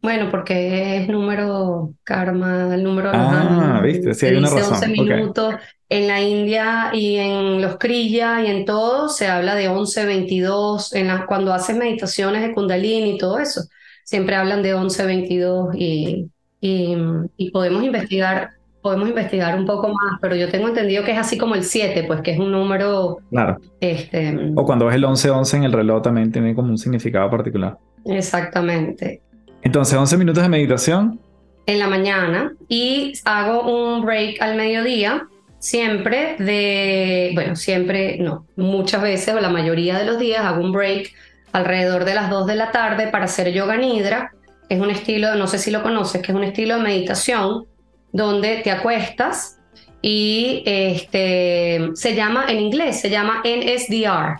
[0.00, 4.74] Bueno, porque es número karma, el número Ah, viste, sí hay una razón.
[4.74, 5.54] 11 minutos.
[5.88, 10.94] En la India y en los Kriya y en todo se habla de 11, 22.
[10.94, 13.62] En la, cuando haces meditaciones de Kundalini y todo eso,
[14.04, 16.28] siempre hablan de 11, 22 y,
[16.60, 16.96] y,
[17.36, 21.36] y podemos investigar podemos investigar un poco más, pero yo tengo entendido que es así
[21.36, 23.18] como el 7, pues que es un número...
[23.30, 23.56] Claro.
[23.80, 27.78] Este, o cuando ves el 11-11 en el reloj también tiene como un significado particular.
[28.04, 29.22] Exactamente.
[29.62, 31.18] Entonces, 11 minutos de meditación.
[31.66, 35.26] En la mañana y hago un break al mediodía,
[35.66, 40.70] siempre de, bueno, siempre no, muchas veces o la mayoría de los días hago un
[40.70, 41.12] break
[41.50, 44.32] alrededor de las 2 de la tarde para hacer yoga nidra.
[44.68, 47.66] Es un estilo, no sé si lo conoces, que es un estilo de meditación
[48.12, 49.58] donde te acuestas
[50.00, 54.38] y este, se llama, en inglés, se llama NSDR,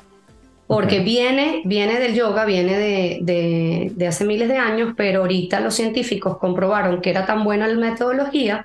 [0.69, 5.75] porque viene, viene del yoga, viene de, de, hace miles de años, pero ahorita los
[5.75, 8.65] científicos comprobaron que era tan buena la metodología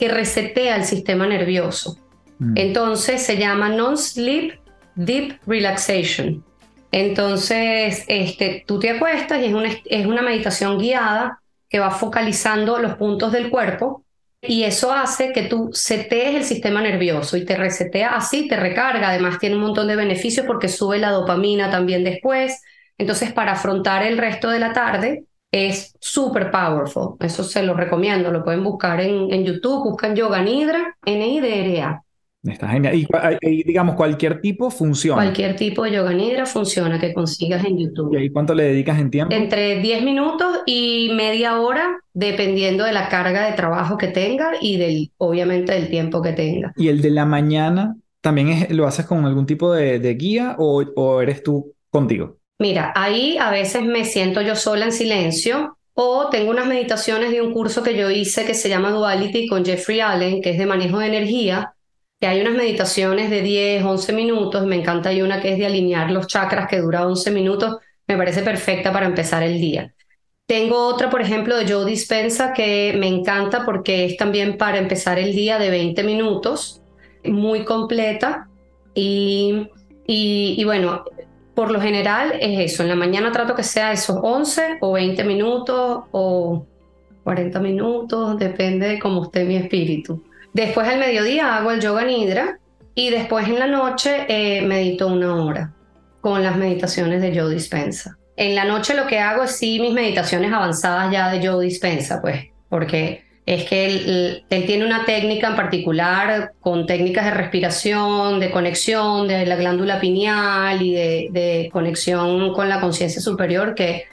[0.00, 1.98] que resetea el sistema nervioso.
[2.38, 2.56] Mm.
[2.56, 4.58] Entonces se llama Non-Sleep
[4.96, 6.42] Deep Relaxation.
[6.90, 12.78] Entonces, este, tú te acuestas y es una, es una meditación guiada que va focalizando
[12.78, 14.04] los puntos del cuerpo
[14.42, 19.10] Y eso hace que tú setees el sistema nervioso y te resetea así, te recarga.
[19.10, 22.60] Además tiene un montón de beneficios porque sube la dopamina también después.
[22.96, 27.16] Entonces, para afrontar el resto de la tarde, es súper powerful.
[27.20, 28.30] Eso se lo recomiendo.
[28.30, 29.90] Lo pueden buscar en, en YouTube.
[29.90, 32.02] Buscan Yoga Nidra, N-I-D-R-A.
[32.42, 32.94] Está genial.
[33.42, 35.22] Y, digamos, cualquier tipo funciona.
[35.22, 38.18] Cualquier tipo de yoga nidra funciona que consigas en YouTube.
[38.18, 39.34] ¿Y cuánto le dedicas en tiempo?
[39.34, 44.78] Entre 10 minutos y media hora, dependiendo de la carga de trabajo que tenga y
[44.78, 46.72] del, obviamente, del tiempo que tenga.
[46.76, 50.56] ¿Y el de la mañana también es, lo haces con algún tipo de, de guía
[50.58, 52.39] o, o eres tú contigo?
[52.60, 57.40] Mira, ahí a veces me siento yo sola en silencio o tengo unas meditaciones de
[57.40, 60.66] un curso que yo hice que se llama Duality con Jeffrey Allen, que es de
[60.66, 61.74] manejo de energía,
[62.20, 64.66] que hay unas meditaciones de 10, 11 minutos.
[64.66, 67.78] Me encanta, hay una que es de alinear los chakras que dura 11 minutos.
[68.06, 69.94] Me parece perfecta para empezar el día.
[70.46, 75.18] Tengo otra, por ejemplo, de Joe Dispensa que me encanta porque es también para empezar
[75.18, 76.82] el día de 20 minutos,
[77.24, 78.48] muy completa.
[78.94, 79.68] Y,
[80.06, 81.04] y, y bueno,
[81.60, 82.82] por lo general es eso.
[82.82, 86.64] En la mañana trato que sea esos 11 o 20 minutos o
[87.22, 90.24] 40 minutos, depende de cómo esté mi espíritu.
[90.54, 92.58] Después al mediodía hago el yoga nidra
[92.94, 95.74] y después en la noche eh, medito una hora
[96.22, 98.16] con las meditaciones de Joe Dispensa.
[98.38, 102.22] En la noche lo que hago es sí mis meditaciones avanzadas ya de Joe Dispensa,
[102.22, 108.50] pues, porque es que él, tiene una técnica en particular con técnicas de respiración, de
[108.50, 114.04] conexión de la glándula pineal y de, conexión con la conciencia superior que,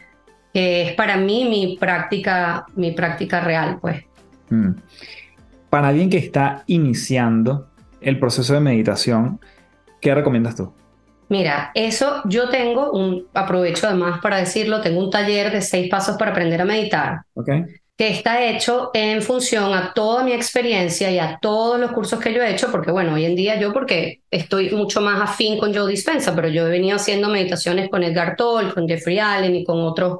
[0.53, 4.05] es para mí mi práctica, mi práctica real, pues.
[4.49, 4.71] Mm.
[5.69, 7.67] Para alguien que está iniciando
[8.01, 9.39] el proceso de meditación,
[10.01, 10.73] ¿qué recomiendas tú?
[11.29, 16.17] Mira, eso yo tengo un, aprovecho además para decirlo, tengo un taller de seis pasos
[16.17, 17.21] para aprender a meditar.
[17.35, 17.65] Okay
[17.97, 22.31] que está hecho en función a toda mi experiencia y a todos los cursos que
[22.31, 25.73] yo he hecho, porque bueno, hoy en día yo porque estoy mucho más afín con
[25.73, 29.65] Joe Dispensa, pero yo he venido haciendo meditaciones con Edgar Toll, con Jeffrey Allen y
[29.65, 30.19] con otros,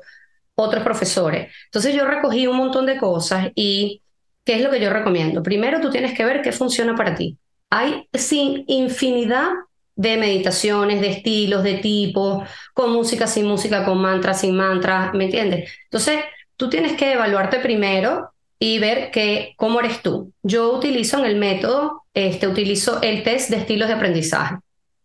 [0.56, 1.54] otros profesores.
[1.66, 4.02] Entonces yo recogí un montón de cosas y
[4.44, 5.44] ¿qué es lo que yo recomiendo?
[5.44, 7.38] Primero tú tienes que ver qué funciona para ti.
[7.70, 9.50] Hay sin infinidad
[9.96, 15.26] de meditaciones, de estilos, de tipos, con música, sin música, con mantra, sin mantra, ¿me
[15.26, 15.72] entiendes?
[15.84, 16.20] Entonces,
[16.58, 20.34] tú tienes que evaluarte primero y ver que, cómo eres tú.
[20.42, 24.58] Yo utilizo en el método, este, utilizo el test de estilos de aprendizaje,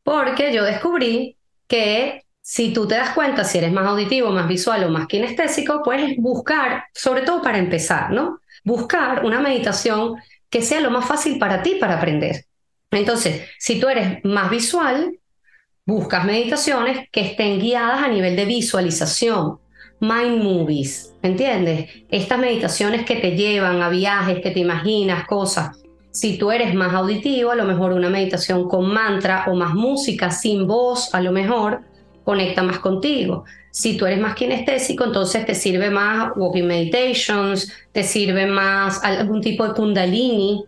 [0.02, 1.36] porque yo descubrí
[1.68, 5.82] que si tú te das cuenta si eres más auditivo, más visual o más kinestésico,
[5.84, 8.40] puedes buscar, sobre todo para empezar, ¿no?
[8.64, 10.16] Buscar una meditación
[10.50, 12.46] que sea lo más fácil para ti para aprender.
[12.90, 15.18] Entonces, si tú eres más visual,
[15.86, 19.58] buscas meditaciones que estén guiadas a nivel de visualización,
[20.02, 21.88] mind movies, ¿entiendes?
[22.10, 25.80] Estas meditaciones que te llevan a viajes, que te imaginas cosas.
[26.10, 30.32] Si tú eres más auditivo, a lo mejor una meditación con mantra o más música
[30.32, 31.82] sin voz, a lo mejor
[32.24, 33.44] conecta más contigo.
[33.70, 39.40] Si tú eres más kinestésico, entonces te sirve más walking meditations, te sirve más algún
[39.40, 40.64] tipo de kundalini.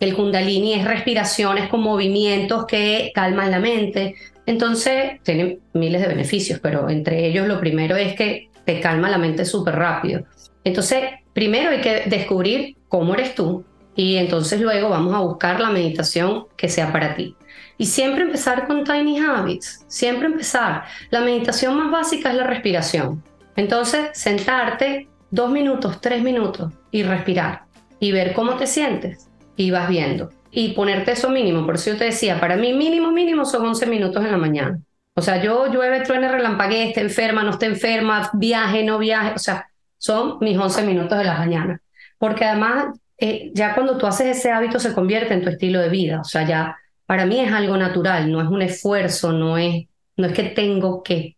[0.00, 4.14] El kundalini es respiraciones con movimientos que calman la mente.
[4.46, 9.16] Entonces, tiene miles de beneficios, pero entre ellos lo primero es que te calma la
[9.16, 10.24] mente súper rápido.
[10.62, 13.64] Entonces, primero hay que descubrir cómo eres tú
[13.96, 17.34] y entonces luego vamos a buscar la meditación que sea para ti.
[17.78, 20.84] Y siempre empezar con tiny habits, siempre empezar.
[21.08, 23.24] La meditación más básica es la respiración.
[23.56, 27.62] Entonces, sentarte dos minutos, tres minutos y respirar
[28.00, 30.28] y ver cómo te sientes y vas viendo.
[30.50, 33.86] Y ponerte eso mínimo, por eso yo te decía, para mí mínimo, mínimo son 11
[33.86, 34.78] minutos en la mañana.
[35.18, 39.38] O sea, yo llueve, truene, relampaguee, esté enferma, no esté enferma, viaje, no viaje, o
[39.38, 41.82] sea, son mis 11 minutos de la mañana.
[42.18, 45.88] Porque además, eh, ya cuando tú haces ese hábito se convierte en tu estilo de
[45.88, 46.20] vida.
[46.20, 50.28] O sea, ya para mí es algo natural, no es un esfuerzo, no es, no
[50.28, 51.36] es que tengo que,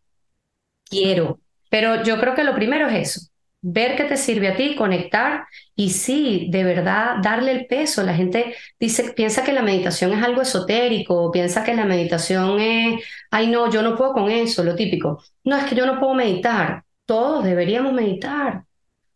[0.84, 1.40] quiero.
[1.70, 3.29] Pero yo creo que lo primero es eso,
[3.62, 8.02] ver qué te sirve a ti, conectar y sí, de verdad, darle el peso.
[8.02, 13.04] La gente dice, piensa que la meditación es algo esotérico, piensa que la meditación es,
[13.30, 15.22] ay no, yo no puedo con eso, lo típico.
[15.44, 16.84] No, es que yo no puedo meditar.
[17.06, 18.64] Todos deberíamos meditar.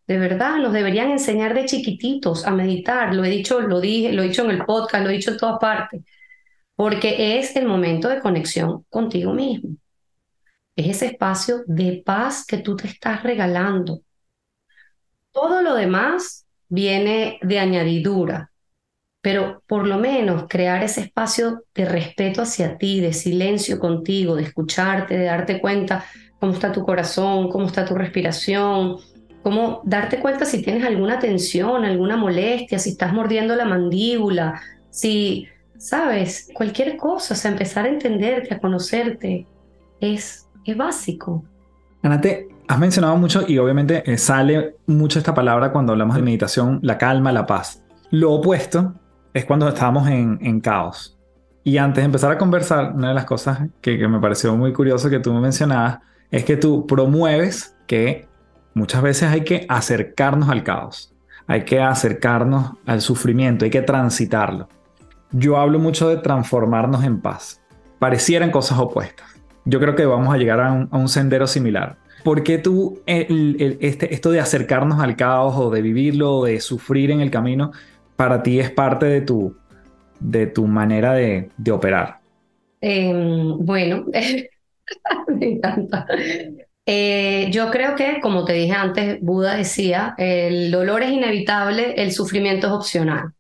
[0.07, 3.15] De verdad, nos deberían enseñar de chiquititos a meditar.
[3.15, 5.39] Lo he dicho, lo dije, lo he dicho en el podcast, lo he dicho en
[5.39, 6.03] todas partes.
[6.77, 9.77] Porque es el momento de conexión contigo mismo.
[10.77, 14.01] Es ese espacio de paz que tú te estás regalando
[15.35, 18.51] todo lo demás viene de añadidura,
[19.21, 24.45] pero por lo menos crear ese espacio de respeto hacia ti, de silencio contigo, de
[24.45, 26.05] escucharte, de darte cuenta
[26.39, 28.99] cómo está tu corazón, cómo está tu respiración,
[29.43, 34.61] como darte cuenta si tienes alguna tensión, alguna molestia, si estás mordiendo la mandíbula,
[34.91, 39.47] si, sabes, cualquier cosa, o sea, empezar a entenderte, a conocerte,
[40.01, 41.45] es, es básico.
[42.03, 46.81] Anate, has mencionado mucho y obviamente eh, sale mucho esta palabra cuando hablamos de meditación,
[46.83, 47.83] la calma, la paz.
[48.11, 48.95] Lo opuesto
[49.33, 51.19] es cuando estamos en, en caos.
[51.63, 54.73] Y antes de empezar a conversar, una de las cosas que, que me pareció muy
[54.73, 55.99] curioso que tú me mencionabas
[56.31, 58.29] es que tú promueves que
[58.75, 61.15] muchas veces hay que acercarnos al caos,
[61.47, 64.69] hay que acercarnos al sufrimiento, hay que transitarlo.
[65.31, 67.61] Yo hablo mucho de transformarnos en paz.
[67.99, 69.27] Parecieran cosas opuestas.
[69.65, 71.97] Yo creo que vamos a llegar a un, sendero similar.
[72.25, 77.11] ¿Por qué tú, este, esto de acercarnos al caos o de vivirlo o de sufrir
[77.11, 77.71] en el camino,
[78.17, 79.55] para ti es parte de tu,
[80.21, 82.21] de tu manera de, operar?
[82.81, 84.07] Em, bueno,
[85.29, 86.07] me encanta.
[86.87, 92.11] Eh, yo creo que, como te dije antes, Buda decía, el dolor es inevitable, el
[92.13, 93.33] sufrimiento es opcional.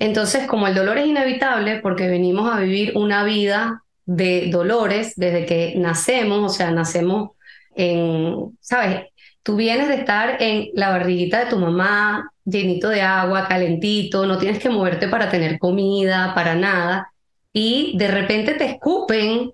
[0.00, 5.46] Entonces, como el dolor es inevitable, porque venimos a vivir una vida de dolores desde
[5.46, 7.30] que nacemos, o sea, nacemos
[7.76, 9.06] en, ¿sabes?
[9.42, 14.38] Tú vienes de estar en la barriguita de tu mamá, llenito de agua, calentito, no
[14.38, 17.12] tienes que moverte para tener comida, para nada,
[17.52, 19.52] y de repente te escupen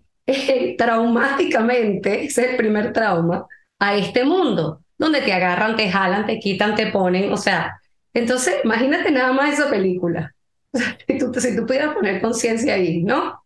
[0.76, 3.46] traumáticamente, ese es el primer trauma,
[3.78, 7.80] a este mundo, donde te agarran, te jalan, te quitan, te ponen, o sea,
[8.12, 10.34] entonces imagínate nada más esa película,
[10.72, 13.42] si tú, si tú pudieras poner conciencia ahí, ¿no?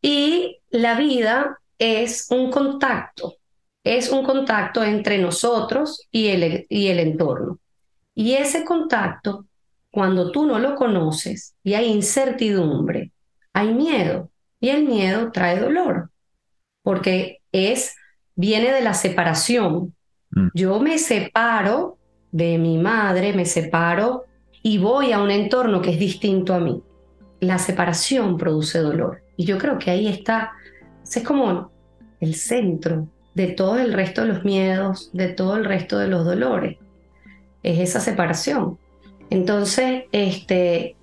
[0.00, 3.37] Y la vida es un contacto,
[3.96, 7.58] es un contacto entre nosotros y el, y el entorno.
[8.14, 9.46] Y ese contacto,
[9.90, 13.12] cuando tú no lo conoces y hay incertidumbre,
[13.52, 14.30] hay miedo,
[14.60, 16.10] y el miedo trae dolor,
[16.82, 17.94] porque es,
[18.34, 19.94] viene de la separación.
[20.30, 20.48] Mm.
[20.52, 21.96] Yo me separo
[22.30, 24.24] de mi madre, me separo
[24.62, 26.82] y voy a un entorno que es distinto a mí.
[27.40, 29.22] La separación produce dolor.
[29.36, 30.52] Y yo creo que ahí está,
[31.04, 31.70] es como
[32.20, 33.08] el centro
[33.38, 36.76] de todo el resto de los miedos, de todo el resto de los dolores.
[37.62, 38.78] Es esa separación.
[39.30, 40.96] Entonces, este,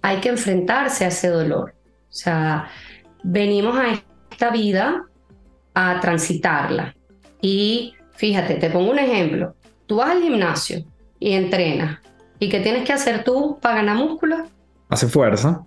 [0.00, 1.74] hay que enfrentarse a ese dolor.
[2.08, 2.68] O sea,
[3.24, 5.06] venimos a esta vida
[5.74, 6.94] a transitarla.
[7.40, 9.56] Y fíjate, te pongo un ejemplo.
[9.86, 10.84] Tú vas al gimnasio
[11.18, 11.98] y entrenas.
[12.38, 14.36] ¿Y qué tienes que hacer tú para ganar músculo?
[14.88, 15.64] Hace fuerza.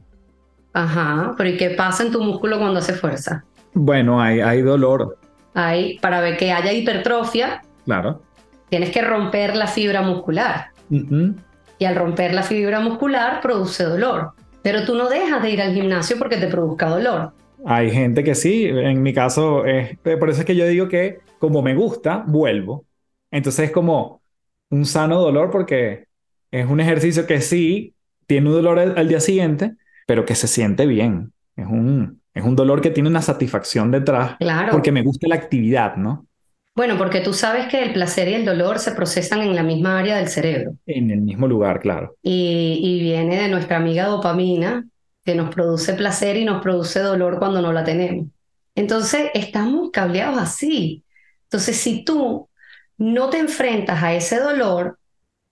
[0.72, 3.44] Ajá, pero ¿y qué pasa en tu músculo cuando hace fuerza?
[3.74, 5.18] Bueno, hay, hay dolor.
[5.56, 7.64] Hay, para ver que haya hipertrofia.
[7.86, 8.22] Claro.
[8.70, 10.68] Tienes que romper la fibra muscular.
[10.90, 14.34] Y al romper la fibra muscular produce dolor.
[14.62, 17.34] Pero tú no dejas de ir al gimnasio porque te produzca dolor.
[17.66, 21.20] Hay gente que sí, en mi caso, es, por eso es que yo digo que
[21.40, 22.86] como me gusta, vuelvo.
[23.32, 24.22] Entonces es como
[24.70, 26.06] un sano dolor porque
[26.52, 27.94] es un ejercicio que sí
[28.28, 29.74] tiene un dolor al, día siguiente,
[30.08, 31.34] pero que se siente bien.
[31.56, 34.74] Es un, es un dolor que tiene una satisfacción detrás claro.
[34.74, 36.28] porque me gusta la actividad, ¿no?
[36.76, 39.98] Bueno, porque tú sabes que el placer y el dolor se procesan en la misma
[39.98, 40.76] área del cerebro.
[40.86, 42.18] En el mismo lugar, claro.
[42.22, 44.86] Y, viene de nuestra amiga dopamina,
[45.24, 48.28] que nos produce placer y nos produce dolor cuando no la tenemos.
[48.76, 51.06] Entonces, estamos cableados así.
[51.44, 52.50] Entonces, si tú
[52.98, 55.00] no te enfrentas a ese dolor,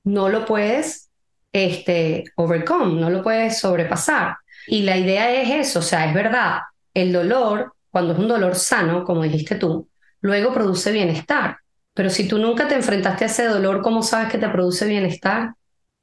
[0.04, 1.10] no lo puedes
[1.54, 4.36] este, overcome, no lo puedes sobrepasar.
[4.68, 6.60] Y la idea es eso, o sea, es verdad,
[6.94, 9.90] el dolor, cuando es un dolor sano, como dijiste tú,
[10.22, 11.58] luego produce bienestar.
[11.94, 15.54] Pero si tú nunca te enfrentaste a ese dolor, ¿cómo sabes que te produce bienestar?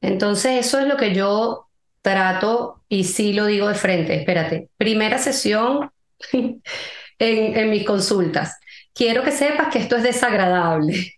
[0.00, 1.66] Entonces eso es lo que yo
[2.02, 4.14] trato y sí lo digo de frente.
[4.14, 5.90] Espérate, primera sesión
[7.18, 8.58] en, mis consultas.
[8.94, 11.14] Quiero que sepas que esto es desagradable.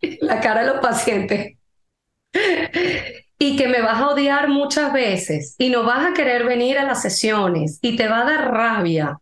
[0.20, 1.56] La cara de los pacientes.
[3.42, 6.84] Y que me vas a odiar muchas veces y no vas a querer venir a
[6.84, 9.18] las sesiones y te va a dar rabia.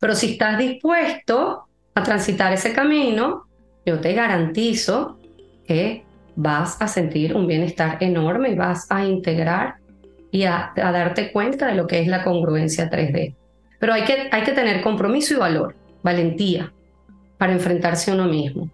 [0.00, 1.68] Pero si estás dispuesto,
[2.02, 3.44] transitar ese camino,
[3.84, 5.18] yo te garantizo
[5.66, 6.04] que
[6.34, 9.74] vas a sentir un bienestar enorme y vas a integrar
[10.30, 13.34] y a, darte cuenta de lo que es la congruencia 3D.
[13.78, 16.72] Pero hay que, hay que tener compromiso y valor, valentía
[17.36, 18.70] para enfrentarse a uno mismo.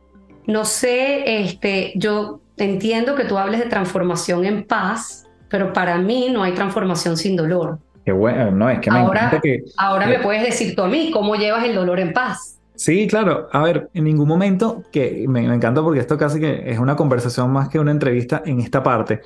[0.46, 6.28] No sé, este, yo entiendo que tú hables de transformación en paz, pero para mí
[6.32, 7.78] no hay transformación sin dolor.
[8.04, 9.64] Qué bueno, no, es que me ahora, que...
[9.78, 12.54] Ahora me puedes decir tú a mí cómo llevas el dolor en paz.
[12.74, 13.48] Sí, claro.
[13.52, 17.50] A ver, en ningún momento, que me, encanta porque esto casi que es una conversación
[17.52, 19.20] más que una entrevista en esta parte.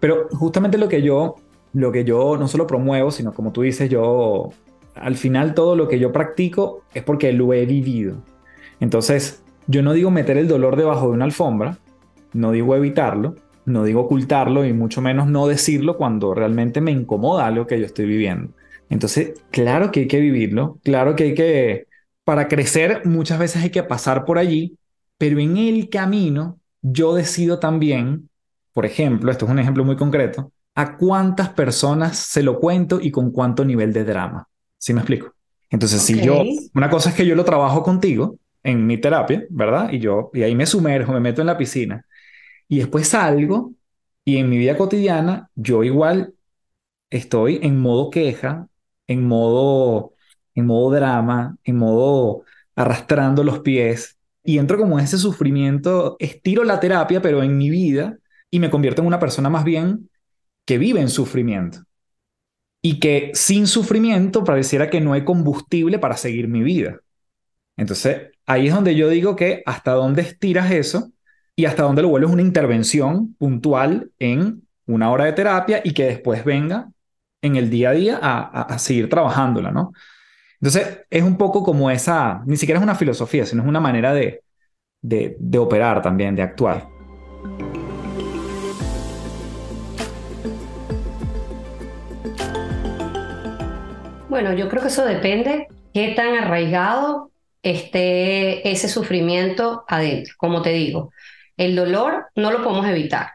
[0.00, 1.36] Pero justamente lo que yo,
[1.72, 4.50] lo que yo no solo promuevo, sino como tú dices, yo
[4.94, 8.16] al final todo lo que yo practico es porque lo he vivido.
[8.80, 11.78] Entonces, yo no digo meter el dolor debajo de una alfombra,
[12.32, 13.34] no digo evitarlo,
[13.66, 17.84] no digo ocultarlo y mucho menos no decirlo cuando realmente me incomoda algo que yo
[17.84, 18.52] estoy viviendo.
[18.88, 21.86] Entonces, claro que hay que vivirlo, claro que hay que,
[22.24, 24.78] para crecer muchas veces hay que pasar por allí,
[25.18, 28.28] pero en el camino yo decido también,
[28.72, 33.10] por ejemplo, esto es un ejemplo muy concreto, a cuántas personas se lo cuento y
[33.10, 34.46] con cuánto nivel de drama.
[34.78, 35.32] ¿Sí me explico?
[35.70, 39.90] Entonces, si yo, una cosa es que yo lo trabajo contigo en mi terapia, ¿verdad?
[39.90, 42.05] Y yo, y ahí me sumerjo, me meto en la piscina
[42.68, 43.72] y después salgo
[44.24, 46.34] y en mi vida cotidiana yo igual
[47.10, 48.68] estoy en modo queja,
[49.06, 50.14] en modo,
[50.54, 52.44] en modo drama, en modo
[52.74, 57.70] arrastrando los pies y entro como en ese sufrimiento, estiro la terapia, pero en mi
[57.70, 58.18] vida
[58.50, 60.10] y me convierto en una persona más bien
[60.64, 61.80] que vive en sufrimiento
[62.82, 67.00] y que sin sufrimiento pareciera que no hay combustible para seguir mi vida.
[67.76, 71.12] Entonces, ahí es donde yo digo que hasta dónde estiras eso
[71.58, 76.04] y hasta dónde lo vuelves una intervención puntual en una hora de terapia y que
[76.04, 76.90] después venga
[77.42, 79.92] en el día a día a, seguir trabajándola, ¿no?
[80.60, 84.12] Entonces, es un poco como esa, ni siquiera es una filosofía, sino es una manera
[84.12, 84.42] de,
[85.02, 86.88] de, de operar también, de actuar.
[94.28, 97.30] Bueno, yo creo que eso depende qué tan arraigado
[97.62, 100.34] esté ese sufrimiento adentro.
[100.36, 101.12] Como te digo,
[101.56, 103.30] el dolor no lo podemos evitar.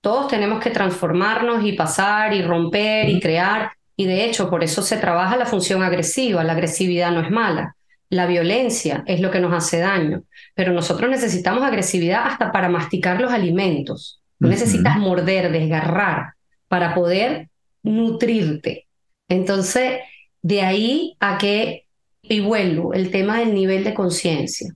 [0.00, 3.72] Todos tenemos que transformarnos y pasar y romper y crear.
[3.96, 6.44] Y de hecho, por eso se trabaja la función agresiva.
[6.44, 7.76] La agresividad no es mala.
[8.08, 10.22] La violencia es lo que nos hace daño.
[10.54, 14.20] Pero nosotros necesitamos agresividad hasta para masticar los alimentos.
[14.38, 16.34] necesitas morder, desgarrar
[16.68, 17.48] para poder
[17.82, 18.86] nutrirte.
[19.28, 20.00] Entonces,
[20.42, 21.86] de ahí a que,
[22.22, 24.72] y vuelvo, el tema del nivel de conciencia.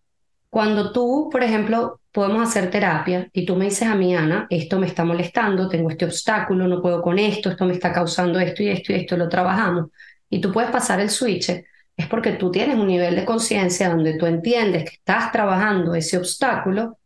[0.50, 4.78] Cuando tú, por ejemplo, podemos hacer terapia y tú me dices a mí, Ana, esto
[4.80, 8.62] me está molestando, tengo este obstáculo, no puedo con esto, esto me está causando esto
[8.62, 9.90] y esto y esto, lo trabajamos.
[10.28, 11.50] Y tú puedes pasar el switch,
[11.96, 16.18] es porque tú tienes un nivel de conciencia donde tú entiendes que estás trabajando ese
[16.18, 16.98] obstáculo,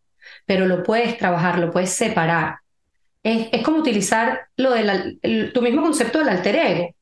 [0.47, 2.57] pero lo puedes trabajar, lo puedes separar.
[3.22, 6.95] Es, es como utilizar lo del, tu mismo concepto del alter ego.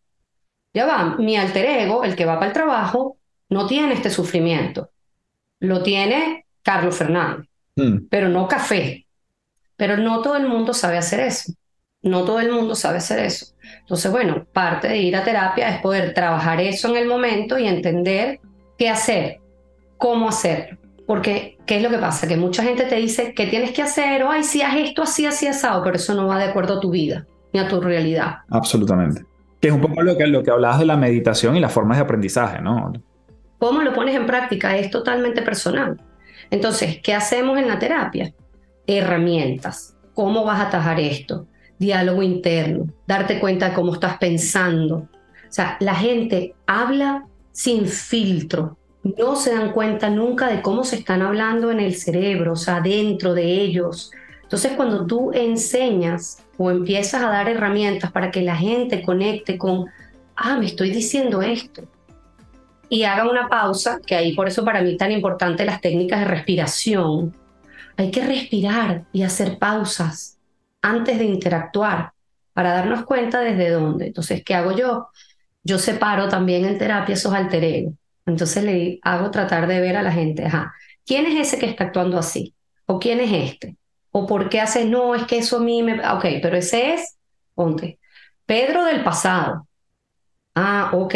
[0.74, 3.18] Ya va, mi alter ego, el que va para el trabajo,
[3.48, 4.90] no tiene este sufrimiento.
[5.62, 7.46] Lo tiene Carlos Fernández
[7.76, 8.08] Mm.
[8.10, 9.06] pero no café.
[9.76, 11.52] Pero no todo el mundo sabe hacer eso.
[12.02, 13.46] No todo el mundo sabe hacer eso.
[13.80, 17.66] Entonces, bueno, parte de ir a terapia es poder trabajar eso en el momento y
[17.66, 18.40] entender
[18.76, 19.40] qué hacer,
[19.96, 20.76] cómo hacerlo.
[21.06, 22.28] Porque, ¿qué es lo que pasa?
[22.28, 25.24] Que mucha gente te dice que tienes que hacer, o ay, si haz esto así,
[25.26, 28.38] así, asado, pero eso no va de acuerdo a tu vida ni a tu realidad.
[28.50, 29.24] Absolutamente.
[29.60, 31.96] Que es un poco lo que, lo que hablabas de la meditación y las formas
[31.98, 32.92] de aprendizaje, ¿no?
[33.62, 34.76] ¿Cómo lo pones en práctica?
[34.76, 35.96] Es totalmente personal.
[36.50, 38.34] Entonces, ¿qué hacemos en la terapia?
[38.88, 39.96] Herramientas.
[40.14, 41.46] ¿Cómo vas a atajar esto?
[41.78, 44.96] Diálogo interno, darte cuenta de cómo estás pensando.
[44.96, 45.08] O
[45.48, 48.78] sea, la gente habla sin filtro.
[49.04, 52.80] No se dan cuenta nunca de cómo se están hablando en el cerebro, o sea,
[52.80, 54.10] dentro de ellos.
[54.42, 59.86] Entonces, cuando tú enseñas o empiezas a dar herramientas para que la gente conecte con,
[60.34, 61.84] ah, me estoy diciendo esto,
[62.92, 66.26] y haga una pausa, que ahí por eso para mí tan importante las técnicas de
[66.26, 67.34] respiración.
[67.96, 70.38] Hay que respirar y hacer pausas
[70.82, 72.12] antes de interactuar
[72.52, 74.08] para darnos cuenta desde dónde.
[74.08, 75.08] Entonces, ¿qué hago yo?
[75.64, 77.94] Yo separo también en terapia esos alter ego.
[78.26, 80.74] Entonces le hago tratar de ver a la gente, ajá,
[81.06, 82.54] ¿quién es ese que está actuando así?
[82.84, 83.78] ¿O quién es este?
[84.10, 85.94] ¿O por qué hace, no, es que eso a mí me...
[86.10, 87.16] Ok, pero ese es,
[87.54, 87.98] ponte,
[88.44, 89.66] Pedro del pasado.
[90.54, 91.14] Ah, ok.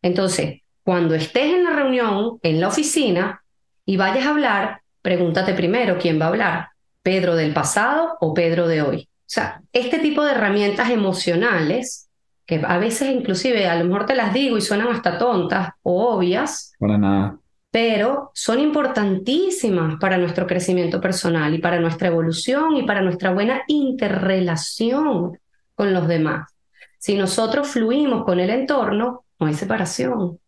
[0.00, 0.57] Entonces,
[0.88, 3.42] cuando estés en la reunión, en la oficina,
[3.84, 6.68] y vayas a hablar, pregúntate primero quién va a hablar,
[7.02, 9.02] Pedro del pasado o Pedro de hoy.
[9.02, 12.08] O sea, este tipo de herramientas emocionales,
[12.46, 16.08] que a veces inclusive a lo mejor te las digo y suenan hasta tontas o
[16.08, 17.38] obvias, para nada.
[17.70, 23.60] pero son importantísimas para nuestro crecimiento personal y para nuestra evolución y para nuestra buena
[23.66, 25.38] interrelación
[25.74, 26.50] con los demás.
[26.96, 30.38] Si nosotros fluimos con el entorno, no hay separación.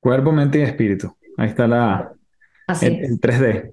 [0.00, 1.14] Cuerpo, mente y espíritu.
[1.36, 2.12] Ahí está la,
[2.80, 3.72] el, 3D.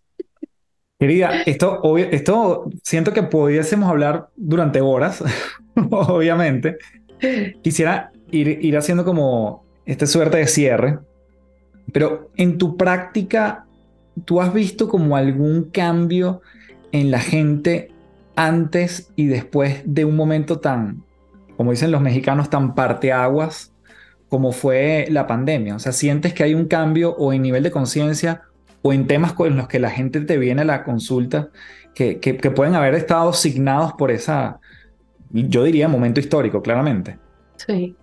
[0.98, 5.22] Querida, esto, esto siento que pudiésemos hablar durante horas,
[5.90, 6.78] obviamente.
[7.62, 10.98] Quisiera ir, ir haciendo como esta suerte de cierre,
[11.92, 13.66] pero en tu práctica,
[14.24, 16.40] ¿tú has visto como algún cambio
[16.92, 17.90] en la gente
[18.34, 21.04] antes y después de un momento tan,
[21.56, 23.73] como dicen los mexicanos, tan parteaguas
[24.28, 25.76] como fue la pandemia?
[25.76, 28.42] O sea, ¿sientes que hay un cambio o en nivel de conciencia
[28.82, 31.48] o en temas con los que la gente te viene a la consulta
[31.94, 34.60] que, que, que pueden haber estado signados por esa,
[35.30, 37.18] yo diría, momento histórico, claramente.
[37.56, 37.96] Sí.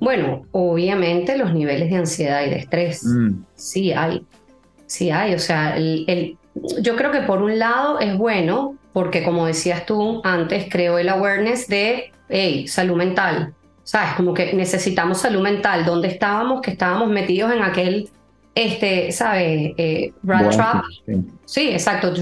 [0.00, 3.44] Bueno, obviamente los niveles de ansiedad y de estrés, mm.
[3.54, 4.24] sí hay,
[4.86, 5.34] sí hay.
[5.34, 6.38] O sea, el,
[6.80, 11.08] yo creo que por un lado es bueno, porque como decías tú antes, creo el
[11.08, 13.54] awareness de, hey, salud mental.
[13.88, 14.16] ¿Sabes?
[14.16, 15.86] Como que necesitamos salud mental.
[15.86, 16.60] ¿Dónde estábamos?
[16.60, 18.10] Que estábamos metidos en aquel,
[18.54, 19.72] este, ¿sabes?
[19.78, 20.84] Eh, rat trap.
[21.46, 21.70] Sí.
[21.70, 22.12] exacto.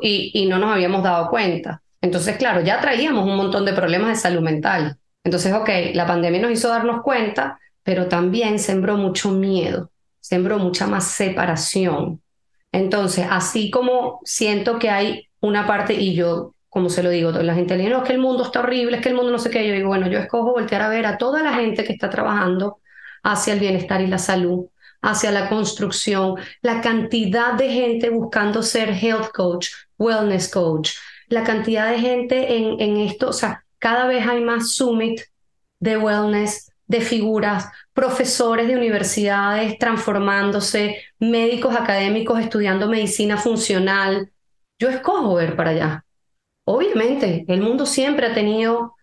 [0.00, 1.82] Y, y no nos habíamos dado cuenta.
[2.00, 4.96] Entonces, claro, ya traíamos un montón de problemas de salud mental.
[5.24, 10.86] Entonces, ok, la pandemia nos hizo darnos cuenta, pero también sembró mucho miedo, sembró mucha
[10.86, 12.22] más separación.
[12.70, 17.54] Entonces, así como siento que hay una parte, y yo, como se lo digo, la
[17.54, 19.40] gente le dice, no, es que el mundo está horrible, es que el mundo no
[19.40, 21.92] sé qué, yo digo, bueno, yo escojo voltear a ver a toda la gente que
[21.92, 22.78] está trabajando
[23.24, 24.66] hacia el bienestar y la salud,
[25.02, 30.92] hacia la construcción, la cantidad de gente buscando ser health coach, wellness coach,
[31.26, 35.20] la cantidad de gente en, en esto, o sea, cada vez hay más summit
[35.80, 44.30] de wellness, de figuras, profesores de universidades transformándose, médicos académicos estudiando medicina funcional.
[44.78, 46.04] Yo escojo ver para allá.
[46.68, 48.94] Obviamente, el mundo siempre ha tenido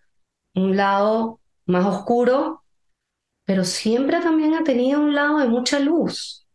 [0.54, 2.62] un lado más oscuro,
[3.44, 6.46] pero siempre también ha tenido un lado de mucha luz.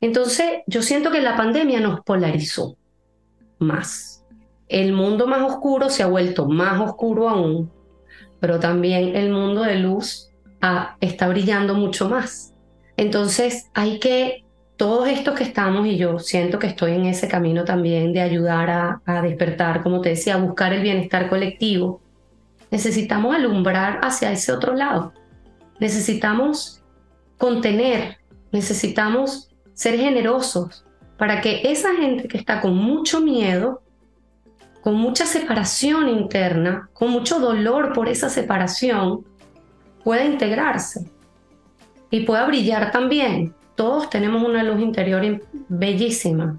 [0.00, 2.76] Entonces, yo siento que la pandemia nos polarizó
[3.58, 4.20] más
[4.70, 7.70] el mundo más oscuro se ha vuelto más oscuro aún,
[8.38, 10.30] pero también el mundo de luz
[10.62, 12.54] ah, está brillando mucho más.
[12.96, 14.44] Entonces hay que,
[14.80, 19.02] todos estos que estamos, y yo siento que estoy en ese camino también de ayudar
[19.04, 22.00] a, despertar, como te decía, a buscar el bienestar colectivo,
[22.70, 25.12] necesitamos alumbrar hacia ese otro lado.
[25.80, 26.82] Necesitamos
[27.36, 28.20] contener,
[28.52, 30.86] necesitamos ser generosos
[31.18, 33.82] para que esa gente que está con mucho miedo
[34.80, 39.26] con mucha separación interna, con mucho dolor por esa separación,
[40.02, 41.04] pueda integrarse
[42.10, 43.54] y pueda brillar también.
[43.80, 46.58] Todos tenemos una luz interior bellísima.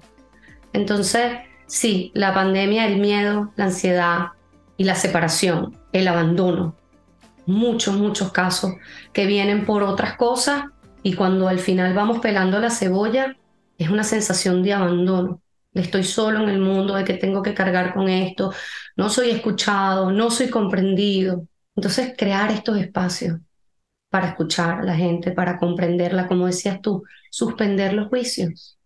[0.72, 1.34] Entonces,
[1.66, 4.30] sí, la pandemia, el miedo, la ansiedad
[4.76, 6.74] y la separación, el abandono,
[7.46, 8.72] muchos, muchos casos
[9.12, 10.64] que vienen por otras cosas
[11.04, 13.36] y cuando al final vamos pelando la cebolla,
[13.78, 15.40] es una sensación de abandono
[15.74, 18.52] estoy solo en el mundo, de que tengo que cargar con esto,
[18.96, 21.46] no soy escuchado, no soy comprendido.
[21.76, 23.38] Entonces, crear estos espacios
[24.12, 28.78] para escuchar a la gente, para comprenderla, como decías tú, suspender los juicios.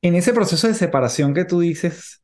[0.00, 2.22] En ese proceso de separación que tú dices,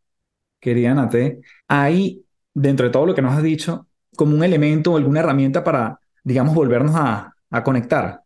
[0.58, 4.96] querida Nate, hay, dentro de todo lo que nos has dicho, como un elemento o
[4.96, 8.22] alguna herramienta para, digamos, volvernos a, a conectar.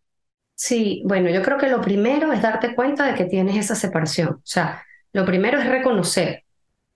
[0.55, 4.28] Sí, bueno, yo creo que lo primero es darte cuenta de que tienes esa separación.
[4.28, 4.80] O sea,
[5.12, 6.44] lo primero es reconocer,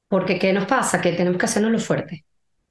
[0.06, 1.00] porque ¿qué nos pasa?
[1.00, 2.24] Que tenemos que hacernos lo fuerte,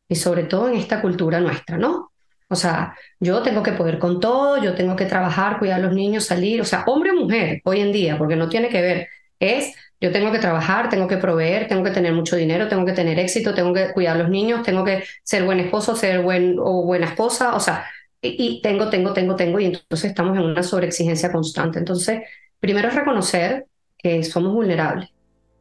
[0.08, 2.11] y sobre todo en esta cultura nuestra, ¿no?
[2.52, 5.94] O sea, yo tengo que poder con todo, yo tengo que trabajar, cuidar a los
[5.94, 9.08] niños, salir, o sea, hombre o mujer hoy en día, porque no tiene que ver,
[9.40, 12.92] es yo tengo que trabajar, tengo que proveer, tengo que tener mucho dinero, tengo que
[12.92, 16.58] tener éxito, tengo que cuidar a los niños, tengo que ser buen esposo, ser buen
[16.60, 17.86] o buena esposa, o sea,
[18.22, 21.80] y, y tengo, tengo, tengo, tengo, y entonces estamos en una sobreexigencia constante.
[21.80, 22.24] Entonces,
[22.60, 23.66] primero es reconocer
[23.98, 25.10] que somos vulnerables,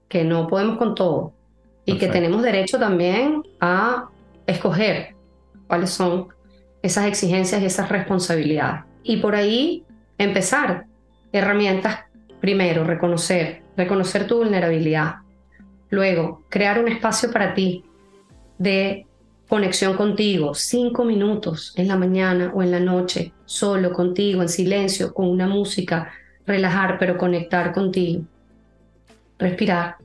[0.09, 1.35] que no podemos con todo
[1.85, 4.09] y que tenemos derecho también a
[4.47, 5.15] escoger
[5.69, 6.29] cuáles son
[6.83, 8.85] esas exigencias y esas responsabilidades.
[9.03, 9.85] Y por ahí
[10.19, 10.87] empezar
[11.33, 12.01] herramientas,
[12.41, 15.17] primero, reconocer, reconocer tu vulnerabilidad.
[15.91, 17.85] Luego, crear un espacio para ti
[18.59, 19.07] de
[19.49, 25.13] conexión contigo, cinco minutos en la mañana o en la noche, solo contigo, en silencio,
[25.13, 26.13] con una música,
[26.47, 28.25] relajar, pero conectar contigo
[29.41, 29.97] respirar,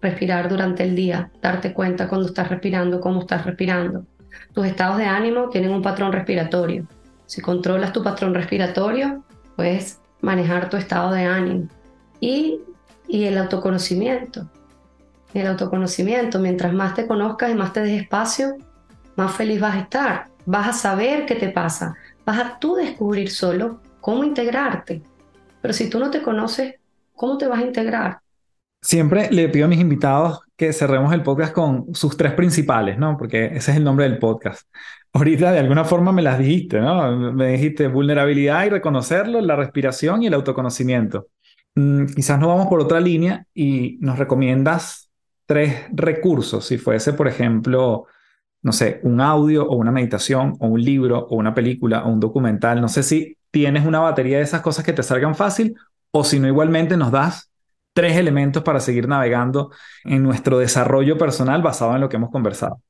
[0.00, 4.06] respirar durante el día, darte cuenta cuando estás respirando, cómo estás respirando.
[4.52, 6.86] Tus estados de ánimo tienen un patrón respiratorio.
[7.26, 9.22] Si controlas tu patrón respiratorio,
[9.56, 11.68] puedes manejar tu estado de ánimo.
[12.20, 12.60] Y,
[13.08, 14.48] y el autoconocimiento.
[15.32, 18.56] El autoconocimiento, mientras más te conozcas y más te des espacio,
[19.16, 20.26] más feliz vas a estar.
[20.46, 21.94] Vas a saber qué te pasa.
[22.24, 25.02] Vas a tú descubrir solo cómo integrarte.
[25.60, 26.74] Pero si tú no te conoces,
[27.14, 28.20] ¿cómo te vas a integrar?
[28.82, 33.16] Siempre le pido a mis invitados que cerremos el podcast con sus tres principales, ¿no?
[33.16, 34.68] Porque ese es el nombre del podcast.
[35.10, 37.32] Ahorita de alguna forma me las dijiste, ¿no?
[37.32, 41.28] Me dijiste vulnerabilidad y reconocerlo, la respiración y el autoconocimiento.
[41.76, 45.10] Mm, quizás nos vamos por otra línea y nos recomiendas
[45.46, 48.04] tres recursos, si fuese, por ejemplo,
[48.60, 52.20] no sé, un audio o una meditación o un libro o una película o un
[52.20, 52.82] documental.
[52.82, 55.74] No sé si tienes una batería de esas cosas que te salgan fácil
[56.10, 57.49] o si no igualmente nos das
[57.92, 59.70] tres elementos para seguir navegando
[60.04, 62.80] en nuestro desarrollo personal basado en lo que hemos conversado.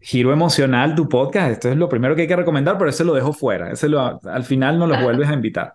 [0.00, 3.14] Giro emocional, tu podcast, esto es lo primero que hay que recomendar, pero ese lo
[3.14, 5.74] dejo fuera, ese lo, al final no lo vuelves a invitar.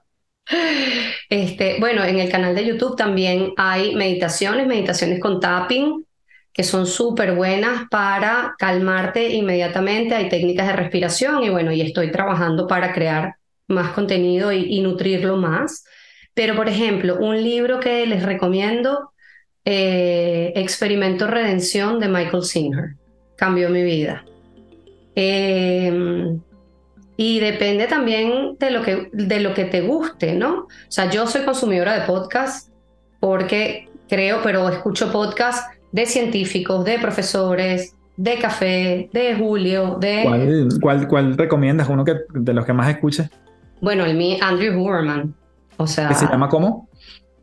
[1.30, 6.06] Este, bueno, en el canal de YouTube también hay meditaciones, meditaciones con tapping,
[6.52, 10.14] que son súper buenas para calmarte inmediatamente.
[10.14, 13.36] Hay técnicas de respiración y bueno, y estoy trabajando para crear
[13.68, 15.86] más contenido y, nutrirlo más.
[16.34, 19.12] Pero, por ejemplo, un libro que les recomiendo,
[19.66, 22.96] eh, Experimento Redención de Michael Singer,
[23.36, 24.24] cambió mi vida.
[25.16, 26.40] Em,
[27.18, 30.62] y depende también de lo, que, de lo que te guste, ¿no?
[30.62, 32.70] O sea, yo soy consumidora de podcast
[33.20, 40.70] porque creo, pero escucho podcast de científicos, de profesores, de café, de Julio, de...
[40.82, 41.90] ¿Cuál, cuál, recomiendas?
[41.90, 43.30] ¿Uno que, de los que más escuches?
[43.82, 45.34] Bueno, el mío, Andrew Huberman.
[45.82, 46.08] O sea...
[46.08, 46.88] ¿Qué se llama cómo?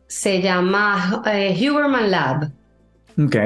[0.07, 2.51] Se llama eh, Huberman Lab.
[3.23, 3.37] Ok.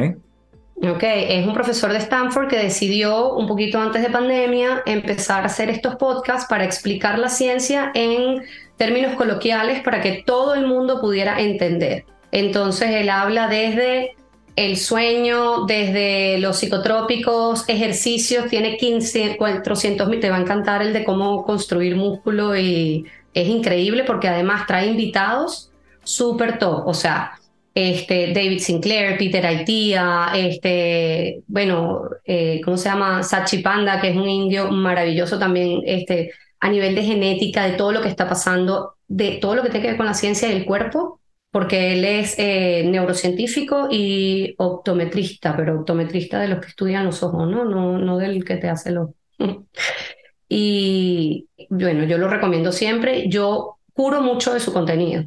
[0.84, 5.46] Ok, es un profesor de Stanford que decidió un poquito antes de pandemia empezar a
[5.46, 8.42] hacer estos podcasts para explicar la ciencia en
[8.76, 12.04] términos coloquiales para que todo el mundo pudiera entender.
[12.32, 14.16] Entonces él habla desde
[14.56, 20.92] el sueño, desde los psicotrópicos, ejercicios, tiene 15, 400 mil, te va a encantar el
[20.92, 25.70] de cómo construir músculo y es increíble porque además trae invitados
[26.04, 27.32] súper top, o sea,
[27.74, 33.22] este, David Sinclair, Peter Aitia, este, bueno, eh, ¿cómo se llama?
[33.22, 37.92] Sachi Panda, que es un indio maravilloso también, este, a nivel de genética, de todo
[37.92, 40.64] lo que está pasando, de todo lo que tiene que ver con la ciencia del
[40.64, 41.20] cuerpo,
[41.50, 47.48] porque él es eh, neurocientífico y optometrista, pero optometrista de los que estudian los ojos,
[47.48, 47.64] ¿no?
[47.64, 49.10] No, no del que te hace los...
[50.54, 53.26] y bueno, yo lo recomiendo siempre.
[53.30, 55.24] Yo curo mucho de su contenido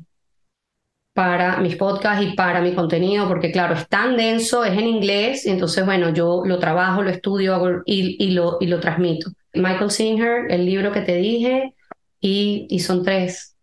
[1.14, 5.46] para mis podcasts y para mi contenido, porque claro, es tan denso, es en inglés,
[5.48, 9.32] y entonces, bueno, yo lo trabajo, lo estudio y, y, lo, y lo transmito.
[9.54, 11.74] Michael Singer, el libro que te dije,
[12.20, 13.56] y, y son tres.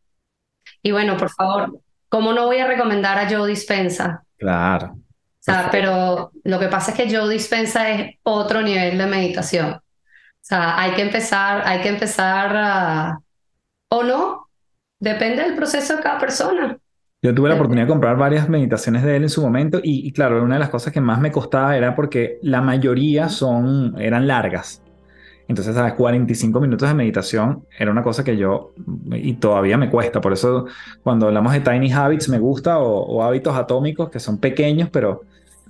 [0.82, 4.24] Y bueno, por favor, ¿cómo no voy a recomendar a Joe Dispensa?
[4.36, 4.94] Claro.
[4.94, 4.98] O
[5.38, 9.81] sea, pero lo que pasa es que Joe Dispensa es otro nivel de meditación.
[10.42, 13.18] O sea, hay que empezar, hay que empezar a...
[13.90, 14.48] o no,
[14.98, 16.78] depende del proceso de cada persona.
[17.22, 20.12] Yo tuve la oportunidad de comprar varias meditaciones de él en su momento y, y,
[20.12, 24.26] claro, una de las cosas que más me costaba era porque la mayoría son, eran
[24.26, 24.82] largas.
[25.48, 25.94] Entonces, ¿sabes?
[25.94, 28.72] 45 minutos de meditación era una cosa que yo,
[29.12, 30.66] y todavía me cuesta, por eso
[31.02, 35.22] cuando hablamos de tiny habits me gusta, o, hábitos atómicos que son pequeños, pero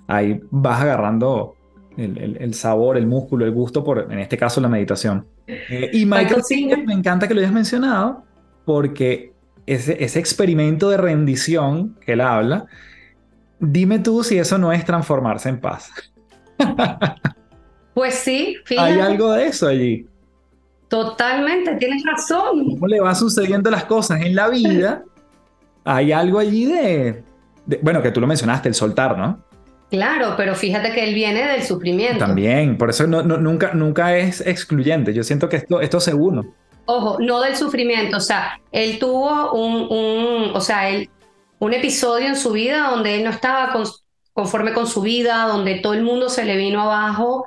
[0.06, 1.56] ahí vas agarrando
[1.96, 5.26] el, el, sabor, el músculo, el gusto por, en este caso, la meditación.
[5.46, 8.24] Eh, y Michael Singer, me encanta que lo hayas mencionado,
[8.64, 9.32] porque
[9.66, 12.66] ese, ese experimento de rendición que él habla,
[13.58, 15.90] dime tú si eso no es transformarse en paz.
[17.94, 18.90] Pues sí, fíjate.
[18.90, 20.06] Hay algo de eso allí.
[20.88, 22.70] Totalmente, tienes razón.
[22.70, 25.02] ¿Cómo le van sucediendo las cosas en la vida?
[25.84, 27.24] Hay algo allí de,
[27.82, 29.42] bueno, que tú lo mencionaste, el soltar, ¿no?
[29.92, 32.18] Claro, pero fíjate que él viene del sufrimiento.
[32.18, 35.12] También, por eso no, nunca, nunca es excluyente.
[35.12, 36.46] Yo siento que esto, esto es seguro.
[36.86, 41.10] Ojo, no del sufrimiento, o sea, él tuvo un, un o sea, él,
[41.58, 43.74] un episodio en su vida donde él no estaba
[44.32, 47.44] conforme con su vida, donde todo el mundo se le vino abajo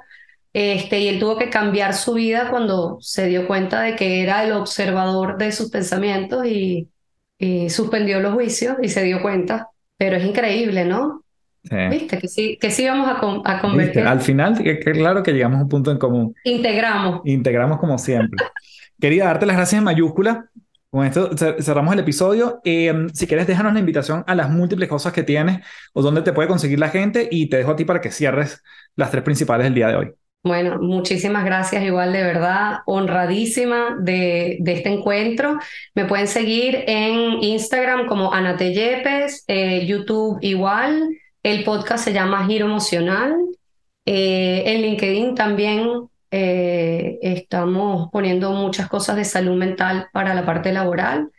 [0.54, 4.44] este, y él tuvo que cambiar su vida cuando se dio cuenta de que era
[4.44, 6.90] el observador de sus pensamientos y,
[7.70, 9.70] suspendió los juicios y se dio cuenta.
[9.98, 11.25] Pero es increíble, ¿no?
[11.90, 12.18] ¿Viste?
[12.18, 14.04] Que sí, que sí vamos a, a convertir.
[14.04, 16.36] Al final, que, claro que llegamos a un punto en común.
[16.44, 17.22] Integramos.
[17.26, 18.46] Integramos como siempre.
[19.00, 20.50] Quería darte las gracias en mayúscula.
[20.90, 22.62] Con esto cerramos el episodio.
[22.64, 25.60] Eh, si quieres, déjanos la invitación a las múltiples cosas que tienes
[25.94, 28.64] o dónde te puede conseguir la gente y te dejo a ti para que cierres
[28.96, 30.14] las tres principales del día de hoy.
[30.46, 35.58] Bueno, muchísimas gracias, igual de verdad, honradísima de, de este encuentro.
[35.96, 41.10] Me pueden seguir en Instagram como Anate Yepes, eh, YouTube igual,
[41.46, 43.36] el podcast se llama Giro Emocional,
[44.06, 50.74] eh, en LinkedIn también eh, estamos poniendo muchas cosas de salud mental para la parte
[50.74, 51.30] laboral.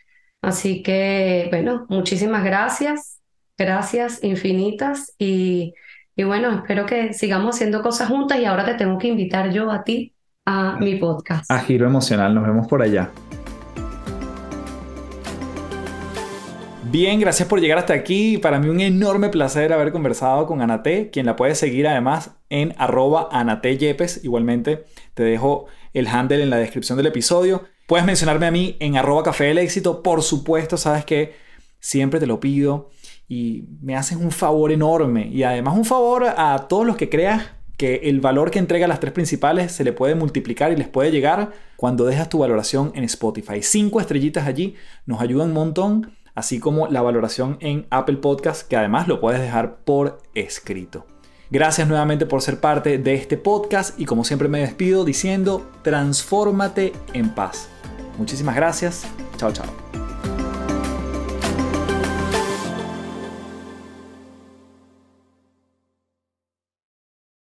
[0.43, 3.21] Así que, bueno, muchísimas gracias,
[3.59, 5.75] gracias infinitas y
[6.19, 9.71] y bueno, espero que sigamos haciendo cosas juntas y ahora te tengo que invitar yo
[9.71, 10.15] a ti
[10.47, 11.51] a mi podcast.
[11.51, 13.11] A Giro Emocional, nos vemos por allá.
[16.89, 18.39] Bien, gracias por llegar hasta aquí.
[18.39, 22.75] Para mí un enorme placer haber conversado con Anate, quien la puedes seguir además en
[22.79, 24.25] arroba anateyepes.
[24.25, 24.85] Igualmente
[25.15, 27.65] te dejo el handle en la descripción del episodio.
[27.89, 30.03] Puedes mencionarme a mí en arroba café del éxito.
[30.03, 31.35] Por supuesto, sabes que
[31.81, 32.91] siempre te lo pido
[33.29, 37.51] y me haces un favor enorme y además un favor a todos los que creas
[37.77, 41.11] que el valor que entrega las tres principales se le puede multiplicar y les puede
[41.11, 43.61] llegar cuando dejas tu valoración en Spotify.
[43.61, 48.77] Cinco estrellitas allí nos ayudan un montón, así como la valoración en Apple Podcast, que
[48.77, 51.05] además lo puedes dejar por escrito.
[51.51, 56.93] Gracias nuevamente por ser parte de este podcast y como siempre me despido diciendo, transfórmate
[57.13, 57.69] en paz.
[58.19, 59.07] Muchísimas gracias.
[59.37, 60.06] Chao, chao.